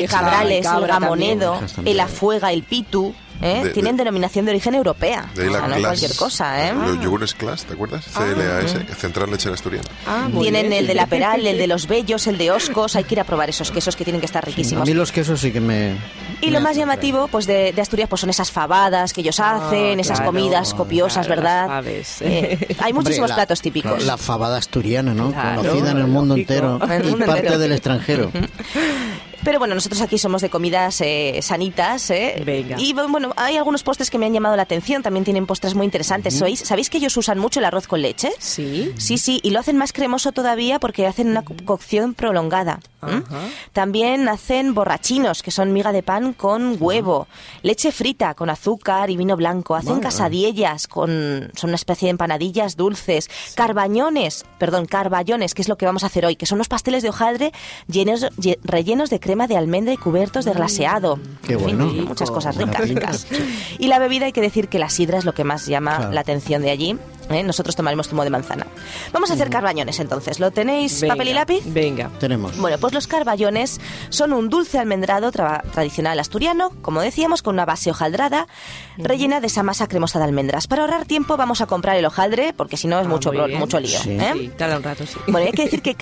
cabrales, 0.09 0.67
cabra 0.67 0.87
el 0.87 0.87
gamonedo, 0.87 1.61
también. 1.75 1.87
el 1.89 2.01
afuega, 2.01 2.53
el 2.53 2.63
pitu. 2.63 3.15
¿Eh? 3.43 3.63
De- 3.65 3.71
Tienen 3.71 3.97
de- 3.97 4.05
denominación 4.05 4.45
de 4.45 4.53
origen 4.53 4.75
europea. 4.75 5.31
De 5.35 5.45
ahí 5.45 5.51
la 5.51 5.61
no 5.61 5.67
es 5.67 5.71
Class. 5.73 5.83
cualquier 5.83 6.17
cosa, 6.17 6.69
¿eh? 6.69 6.73
Los 6.75 7.01
yogures 7.01 7.35
Class, 7.35 7.65
¿te 7.65 7.75
acuerdas? 7.75 8.07
CLAS, 8.07 8.99
Central 8.99 9.31
Lechera 9.31 9.55
Asturiana. 9.55 9.89
Ah, 10.07 10.29
muy 10.31 10.43
Tienen 10.43 10.69
bien. 10.71 10.81
el 10.83 10.87
de 10.87 10.95
la 10.95 11.07
Peral, 11.07 11.47
el 11.47 11.59
de 11.59 11.67
los 11.67 11.87
Bellos, 11.89 12.27
el 12.27 12.39
de 12.39 12.51
Oscos. 12.51 12.97
Hay 12.97 13.05
que 13.05 13.15
ir 13.15 13.21
a 13.21 13.25
probar 13.25 13.49
esos 13.51 13.71
quesos 13.71 13.97
que 13.97 14.05
tienen 14.05 14.21
que 14.21 14.27
estar 14.27 14.45
A 14.45 14.47
riquísimos. 14.47 14.87
mí 14.87 14.95
los 14.95 15.13
quesos 15.13 15.41
sí 15.41 15.53
que 15.53 15.61
me... 15.61 15.97
Y 16.41 16.47
me 16.47 16.53
lo 16.53 16.61
más 16.61 16.77
llamativo 16.77 17.27
pues 17.29 17.47
de, 17.47 17.73
de 17.73 17.83
Asturias 17.83 18.09
pues 18.09 18.21
son 18.21 18.31
esas 18.31 18.51
fabadas 18.53 19.13
que 19.13 19.23
ellos 19.23 19.41
hacen, 19.41 19.99
esas 20.01 20.21
Ah, 20.21 20.23
claro, 20.23 20.33
comidas 20.39 20.75
copiosas, 20.75 21.27
claro, 21.27 21.43
¿verdad? 21.43 21.83
Eh, 22.21 22.77
hay 22.81 22.93
muchísimos 22.93 23.19
Hombre, 23.25 23.29
la- 23.29 23.35
platos 23.35 23.61
típicos. 23.61 24.05
La 24.05 24.17
fabada 24.17 24.57
asturiana, 24.59 25.15
¿no? 25.15 25.33
Claro, 25.33 25.63
Conocida 25.63 25.91
en 25.91 25.99
el 25.99 26.07
mundo 26.07 26.37
lógico. 26.37 26.53
entero 26.53 26.79
y 27.09 27.15
parte 27.25 27.59
del 27.59 27.73
extranjero. 27.73 28.31
Pero 29.49 29.61
bueno, 29.61 29.75
nosotros 29.75 30.03
aquí 30.03 30.19
somos 30.19 30.43
de 30.43 30.51
comidas 30.51 31.01
eh, 31.01 31.39
sanitas, 31.41 32.11
¿eh? 32.11 32.43
Venga. 32.45 32.77
Y 32.79 32.93
bueno, 32.93 33.33
hay 33.35 33.57
algunos 33.57 33.83
postres 33.83 34.11
que 34.11 34.19
me 34.19 34.27
han 34.27 34.35
llamado 34.35 34.55
la 34.57 34.63
atención, 34.65 35.03
también 35.03 35.25
tienen 35.25 35.47
postres 35.47 35.75
muy 35.75 35.87
interesantes. 35.87 36.37
¿Sois? 36.37 36.61
¿Sabéis 36.61 36.91
que 36.91 36.99
ellos 36.99 37.17
usan 37.17 37.39
mucho 37.39 37.59
el 37.59 37.65
arroz 37.65 37.87
con 37.87 38.03
leche? 38.03 38.31
Sí. 38.39 38.93
Sí, 38.99 39.17
sí, 39.17 39.41
y 39.43 39.49
lo 39.49 39.61
hacen 39.61 39.79
más 39.79 39.95
cremoso 39.95 40.33
todavía 40.33 40.79
porque 40.79 41.07
hacen 41.07 41.29
una 41.31 41.45
co- 41.47 41.55
cocción 41.65 42.13
prolongada. 42.13 42.81
También 43.73 44.29
hacen 44.29 44.75
borrachinos, 44.75 45.43
que 45.43 45.53
son 45.53 45.73
miga 45.73 45.93
de 45.93 46.03
pan 46.03 46.33
con 46.33 46.77
huevo, 46.81 47.29
leche 47.63 47.93
frita 47.93 48.35
con 48.35 48.51
azúcar 48.51 49.09
y 49.09 49.17
vino 49.17 49.37
blanco. 49.37 49.77
Hacen 49.77 50.01
casadiellas, 50.01 50.89
con, 50.89 51.51
son 51.57 51.71
una 51.71 51.77
especie 51.77 52.07
de 52.07 52.11
empanadillas 52.11 52.77
dulces. 52.77 53.31
Carbañones, 53.55 54.45
perdón, 54.59 54.85
carballones, 54.87 55.55
que 55.55 55.63
es 55.63 55.69
lo 55.69 55.79
que 55.79 55.87
vamos 55.87 56.03
a 56.03 56.07
hacer 56.07 56.27
hoy, 56.27 56.35
que 56.37 56.45
son 56.45 56.59
los 56.59 56.69
pasteles 56.69 57.03
de 57.05 57.11
hojaldre 57.11 57.53
llenos, 57.87 58.23
lle- 58.37 58.59
rellenos 58.65 59.11
de 59.11 59.21
crema 59.21 59.38
de 59.47 59.57
almendra 59.57 59.93
y 59.93 59.97
cubiertos 59.97 60.45
de 60.45 60.53
glaseado. 60.53 61.19
Qué 61.47 61.53
En 61.55 61.61
fin, 61.61 61.79
bueno. 61.79 61.93
muchas 62.09 62.31
cosas 62.31 62.57
ricas, 62.57 62.89
ricas. 62.89 63.27
Y 63.79 63.87
la 63.89 63.99
bebida 63.99 64.27
hay 64.27 64.33
que 64.33 64.41
decir 64.41 64.69
que 64.69 64.79
la 64.79 64.89
sidra 64.91 65.19
es 65.19 65.25
lo 65.25 65.35
que 65.35 65.45
más 65.45 65.67
llama 65.67 65.97
Claro. 65.97 66.13
la 66.13 66.21
atención 66.21 66.63
de 66.63 66.71
allí. 66.71 66.97
¿Eh? 67.31 67.43
Nosotros 67.43 67.77
tomaremos 67.77 68.09
zumo 68.09 68.25
de 68.25 68.31
manzana. 68.31 68.67
Vamos 69.13 69.31
a 69.31 69.35
hacer 69.35 69.51
carbañones 69.51 69.99
entonces. 70.01 70.41
¿Lo 70.41 70.51
tenéis 70.51 71.01
Venga, 71.01 71.15
papel 71.15 71.29
y 71.29 71.33
lápiz? 71.33 71.63
Venga. 71.67 72.11
Tenemos. 72.21 72.57
Bueno, 72.59 72.79
pues 72.79 72.93
los 72.95 73.07
carballones 73.07 73.81
son 74.11 74.33
un 74.33 74.49
dulce 74.49 74.79
almendrado 74.79 75.31
tra- 75.33 75.63
tradicional 75.71 76.19
asturiano, 76.21 76.71
como 76.83 77.01
decíamos, 77.01 77.43
con 77.43 77.55
una 77.55 77.65
base 77.65 77.91
hojaldrada 77.91 78.47
rellena 78.97 79.41
de 79.41 79.47
esa 79.47 79.63
masa 79.63 79.87
cremosa 79.87 80.19
de 80.19 80.25
almendras. 80.25 80.67
Para 80.67 80.83
ahorrar 80.83 81.05
tiempo 81.07 81.37
vamos 81.37 81.61
a 81.61 81.67
comprar 81.67 81.97
el 81.97 82.05
hojaldre, 82.05 82.53
porque 82.53 82.77
si 82.77 82.89
no 82.89 82.99
es 83.01 83.07
Ah, 83.07 83.09
mucho, 83.09 83.33
mucho 83.33 83.81
lío. 83.81 83.99
Sí. 84.01 84.11
¿eh? 84.11 84.31
Sí, 84.35 84.51
tarda 84.57 84.77
un 84.77 84.83
rato, 84.83 85.07
sí. 85.07 85.19
Bueno, 85.29 85.47
hay 85.47 85.53
que 85.53 85.65
decir 85.65 85.83
que, 85.83 85.97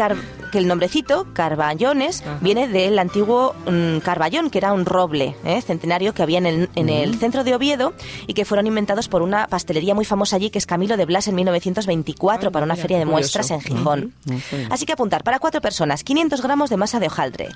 el 0.59 0.66
nombrecito, 0.68 1.26
Carballones, 1.35 2.23
Ajá. 2.23 2.38
viene 2.40 2.66
del 2.68 2.99
antiguo 2.99 3.54
mm, 3.71 3.99
Carballón, 3.99 4.49
que 4.50 4.59
era 4.59 4.73
un 4.73 4.85
roble 4.87 5.37
¿eh? 5.45 5.61
centenario 5.62 6.14
que 6.14 6.23
había 6.23 6.38
en 6.38 6.47
el, 6.47 6.71
en 6.75 6.88
el 6.88 7.16
centro 7.18 7.45
de 7.45 7.54
Oviedo 7.54 7.92
y 8.26 8.35
que 8.35 8.45
fueron 8.45 8.66
inventados 8.66 9.09
por 9.09 9.23
una 9.23 9.47
pastelería 9.49 9.95
muy 9.95 10.04
famosa 10.04 10.37
allí, 10.37 10.50
que 10.50 10.59
es 10.59 10.66
Camilo 10.66 10.97
de 10.97 11.04
En 11.26 11.35
1924 11.35 12.52
para 12.52 12.64
una 12.64 12.75
mira, 12.75 12.82
feria 12.82 12.99
de 12.99 13.04
curioso. 13.04 13.20
muestras 13.20 13.50
en 13.50 13.61
Gijón. 13.61 14.12
Así 14.70 14.85
que 14.87 14.92
apuntar, 14.92 15.25
para 15.25 15.38
cuatro 15.38 15.61
personas, 15.61 16.04
500 16.04 16.42
gramos 16.42 16.68
de 16.68 16.76
masa 16.76 17.00
de 17.00 17.06
hojaldre, 17.06 17.49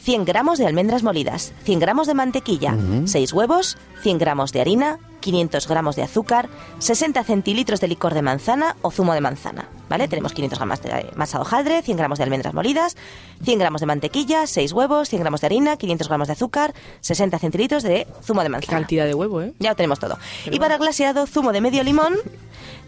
100 0.00 0.24
gramos 0.24 0.58
de 0.58 0.66
almendras 0.66 1.02
molidas, 1.02 1.52
100 1.64 1.78
gramos 1.78 2.06
de 2.06 2.14
mantequilla, 2.14 2.76
6 3.04 3.32
huevos, 3.32 3.78
100 4.02 4.18
gramos 4.18 4.52
de 4.52 4.60
harina, 4.60 4.98
500 5.20 5.66
gramos 5.68 5.96
de 5.96 6.02
azúcar, 6.02 6.48
60 6.78 7.24
centilitros 7.24 7.80
de 7.80 7.88
licor 7.88 8.14
de 8.14 8.22
manzana 8.22 8.76
o 8.82 8.90
zumo 8.90 9.14
de 9.14 9.20
manzana. 9.20 9.68
¿Vale? 9.88 10.08
Tenemos 10.08 10.32
500 10.32 10.58
gramos 10.58 10.82
de 10.82 11.10
masa 11.16 11.38
de 11.38 11.42
hojaldre, 11.42 11.82
100 11.82 11.96
gramos 11.96 12.18
de 12.18 12.24
almendras 12.24 12.54
molidas, 12.54 12.96
100 13.42 13.58
gramos 13.58 13.80
de 13.80 13.86
mantequilla, 13.86 14.46
6 14.46 14.72
huevos, 14.72 15.08
100 15.08 15.20
gramos 15.22 15.40
de 15.40 15.46
harina, 15.46 15.76
500 15.76 16.08
gramos 16.08 16.28
de 16.28 16.32
azúcar, 16.32 16.74
60 17.00 17.38
centilitros 17.38 17.82
de 17.82 18.06
zumo 18.22 18.40
de 18.42 18.46
Qué 18.46 18.50
manzana. 18.50 18.78
cantidad 18.78 19.06
de 19.06 19.14
huevo, 19.14 19.42
¿eh? 19.42 19.52
Ya 19.58 19.70
lo 19.70 19.76
tenemos 19.76 19.98
todo. 19.98 20.18
Y 20.50 20.58
para 20.58 20.76
glaseado, 20.78 21.26
zumo 21.26 21.52
de 21.52 21.60
medio 21.60 21.82
limón, 21.84 22.16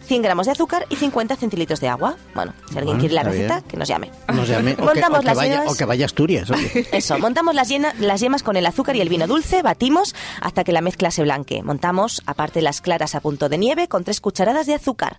100 0.07 0.23
gramos 0.23 0.47
de 0.47 0.51
azúcar 0.51 0.85
y 0.89 0.95
50 0.97 1.35
centilitros 1.37 1.79
de 1.79 1.87
agua. 1.87 2.17
Bueno, 2.35 2.53
si 2.69 2.77
alguien 2.77 2.85
Bueno, 2.97 2.99
quiere 2.99 3.13
la 3.15 3.23
receta, 3.23 3.55
bien. 3.59 3.67
que 3.69 3.77
nos 3.77 3.87
llame. 3.87 4.11
Nos 4.33 4.47
llame, 4.49 4.73
o, 4.73 4.75
que, 4.77 4.81
Montamos 4.81 5.19
o 5.19 5.21
que 5.21 5.27
las 5.27 5.37
vaya, 5.37 5.63
o 5.67 5.75
que 5.75 5.85
vaya 5.85 6.05
a 6.05 6.07
Asturias. 6.07 6.49
oye. 6.51 6.87
Eso, 6.91 7.17
montamos 7.19 7.55
las, 7.55 7.69
llena- 7.69 7.93
las 7.99 8.19
yemas 8.19 8.43
con 8.43 8.57
el 8.57 8.65
azúcar 8.65 8.95
y 8.97 9.01
el 9.01 9.07
vino 9.09 9.27
dulce, 9.27 9.61
batimos 9.61 10.13
hasta 10.41 10.63
que 10.65 10.73
la 10.73 10.81
mezcla 10.81 11.11
se 11.11 11.21
blanque. 11.23 11.63
Montamos, 11.63 12.23
aparte 12.25 12.61
las 12.61 12.81
claras 12.81 13.15
a 13.15 13.21
punto 13.21 13.47
de 13.47 13.57
nieve, 13.57 13.87
con 13.87 14.03
tres 14.03 14.19
cucharadas 14.19 14.65
de 14.65 14.73
azúcar. 14.73 15.17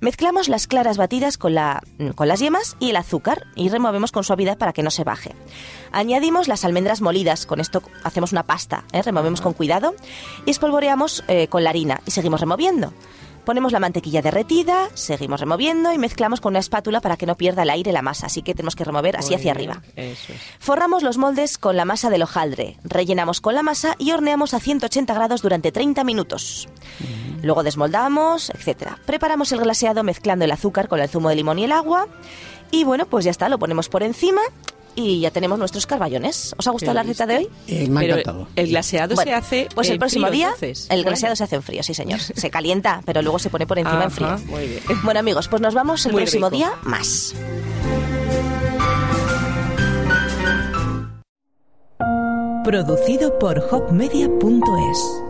Mezclamos 0.00 0.48
las 0.48 0.66
claras 0.66 0.98
batidas 0.98 1.23
con, 1.38 1.54
la, 1.54 1.82
con 2.14 2.28
las 2.28 2.40
yemas 2.40 2.76
y 2.78 2.90
el 2.90 2.96
azúcar 2.96 3.46
y 3.54 3.68
removemos 3.68 4.12
con 4.12 4.24
suavidad 4.24 4.58
para 4.58 4.72
que 4.72 4.82
no 4.82 4.90
se 4.90 5.04
baje. 5.04 5.34
Añadimos 5.92 6.48
las 6.48 6.64
almendras 6.64 7.00
molidas, 7.00 7.46
con 7.46 7.60
esto 7.60 7.82
hacemos 8.02 8.32
una 8.32 8.44
pasta, 8.44 8.84
¿eh? 8.92 9.02
removemos 9.02 9.40
con 9.40 9.52
cuidado 9.52 9.94
y 10.46 10.50
espolvoreamos 10.50 11.24
eh, 11.28 11.48
con 11.48 11.64
la 11.64 11.70
harina 11.70 12.00
y 12.06 12.10
seguimos 12.10 12.40
removiendo. 12.40 12.92
Ponemos 13.44 13.72
la 13.72 13.80
mantequilla 13.80 14.22
derretida, 14.22 14.88
seguimos 14.94 15.40
removiendo 15.40 15.92
y 15.92 15.98
mezclamos 15.98 16.40
con 16.40 16.52
una 16.52 16.60
espátula 16.60 17.00
para 17.00 17.16
que 17.16 17.26
no 17.26 17.36
pierda 17.36 17.62
el 17.62 17.70
aire 17.70 17.92
la 17.92 18.00
masa, 18.00 18.26
así 18.26 18.42
que 18.42 18.54
tenemos 18.54 18.74
que 18.74 18.84
remover 18.84 19.16
así 19.16 19.28
Muy 19.28 19.36
hacia 19.36 19.54
bien, 19.54 19.70
arriba. 19.70 19.82
Eso 19.96 20.32
es. 20.32 20.40
Forramos 20.58 21.02
los 21.02 21.18
moldes 21.18 21.58
con 21.58 21.76
la 21.76 21.84
masa 21.84 22.08
del 22.08 22.22
hojaldre, 22.22 22.78
rellenamos 22.84 23.40
con 23.40 23.54
la 23.54 23.62
masa 23.62 23.96
y 23.98 24.12
horneamos 24.12 24.54
a 24.54 24.60
180 24.60 25.12
grados 25.12 25.42
durante 25.42 25.72
30 25.72 26.04
minutos. 26.04 26.68
Luego 27.42 27.62
desmoldamos, 27.62 28.50
etc. 28.50 28.92
Preparamos 29.04 29.52
el 29.52 29.60
glaseado 29.60 30.02
mezclando 30.02 30.46
el 30.46 30.50
azúcar 30.50 30.88
con 30.88 31.00
el 31.00 31.08
zumo 31.08 31.28
de 31.28 31.36
limón 31.36 31.58
y 31.58 31.64
el 31.64 31.72
agua. 31.72 32.08
Y 32.70 32.84
bueno, 32.84 33.06
pues 33.06 33.26
ya 33.26 33.30
está, 33.30 33.50
lo 33.50 33.58
ponemos 33.58 33.90
por 33.90 34.02
encima 34.02 34.40
y 34.96 35.20
ya 35.20 35.30
tenemos 35.30 35.58
nuestros 35.58 35.86
carballones. 35.86 36.54
¿Os 36.58 36.66
ha 36.66 36.70
gustado 36.70 36.92
Qué 36.92 36.94
la 36.94 37.02
receta 37.02 37.26
de 37.26 37.36
hoy? 37.38 37.48
Eh, 37.66 37.88
me 37.88 37.98
ha 37.98 38.02
Pero 38.02 38.14
encantado. 38.18 38.48
el 38.56 38.68
glaseado 38.68 39.14
Bueno, 39.14 39.30
se 39.30 39.34
hace 39.34 39.68
Pues 39.74 39.88
el 39.88 39.94
en 39.94 39.98
próximo 39.98 40.26
frío, 40.26 40.36
día 40.36 40.46
entonces. 40.48 40.82
el 40.84 40.96
Bueno. 40.98 41.10
glaseado 41.10 41.36
se 41.36 41.44
hace 41.44 41.56
en 41.56 41.62
frío, 41.62 41.82
sí 41.82 41.94
señor. 41.94 42.20
Se 42.34 42.50
calienta, 42.50 43.02
pero 43.04 43.22
luego 43.22 43.38
se 43.38 43.50
pone 43.50 43.66
por 43.66 43.78
encima 43.78 44.04
en 44.04 44.10
frío. 44.10 44.38
Muy 44.46 44.66
bien. 44.66 44.80
Bueno 45.04 45.20
amigos, 45.20 45.48
pues 45.48 45.60
nos 45.62 45.74
vamos 45.74 46.04
el 46.06 46.12
Muy 46.12 46.22
próximo 46.22 46.48
rico. 46.48 46.56
día 46.58 46.72
más. 46.82 47.34
Producido 52.64 53.38
por 53.38 53.58
hopmedia.es 53.70 55.23